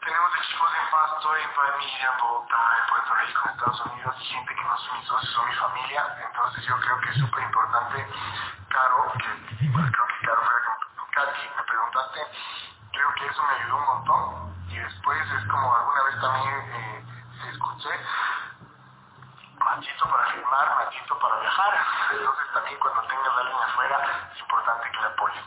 tenemos 0.00 0.30
equipos 0.38 0.70
en 0.70 0.90
Pasto, 0.90 1.36
en 1.36 1.50
Palmira, 1.50 2.12
en 2.14 2.20
Bogotá, 2.20 2.78
en 2.78 2.88
Puerto 2.88 3.14
Rico, 3.14 3.40
en 3.44 3.50
Estados 3.50 3.80
Unidos, 3.86 4.16
y 4.20 4.24
gente 4.24 4.54
que 4.54 4.62
no 4.62 4.78
son 4.78 4.98
mis 4.98 5.08
socios, 5.08 5.34
son 5.34 5.48
mi 5.48 5.54
familia. 5.56 6.16
Entonces 6.24 6.64
yo 6.64 6.80
creo 6.80 7.00
que 7.00 7.10
es 7.10 7.16
súper 7.18 7.42
importante, 7.42 8.06
Caro, 8.68 9.12
que 9.18 9.66
bueno, 9.66 9.90
creo 9.90 10.06
que 10.06 10.26
Caro 10.26 10.42
fue 10.46 11.06
Katy, 11.10 11.50
me 11.56 11.62
preguntaste, 11.64 12.20
creo 12.92 13.14
que 13.14 13.26
eso 13.26 13.42
me 13.42 13.54
ayudó 13.54 13.76
un 13.76 13.86
montón. 13.86 14.54
Y 14.70 14.78
después 14.78 15.30
es 15.32 15.44
como 15.50 15.74
alguna 15.74 16.02
vez 16.04 16.20
también 16.20 16.54
eh, 16.70 17.04
escuché, 17.50 17.90
machito 19.58 20.08
para 20.08 20.24
firmar, 20.26 20.84
machito 20.84 21.18
para 21.18 21.40
viajar. 21.40 21.86
Entonces 22.12 22.46
también 22.54 22.78
cuando 22.78 23.02
tengas 23.02 23.36
a 23.36 23.40
alguien 23.40 23.58
afuera, 23.58 24.30
es 24.32 24.40
importante 24.40 24.90
que 24.90 25.00
le 25.00 25.06
apoyes. 25.06 25.44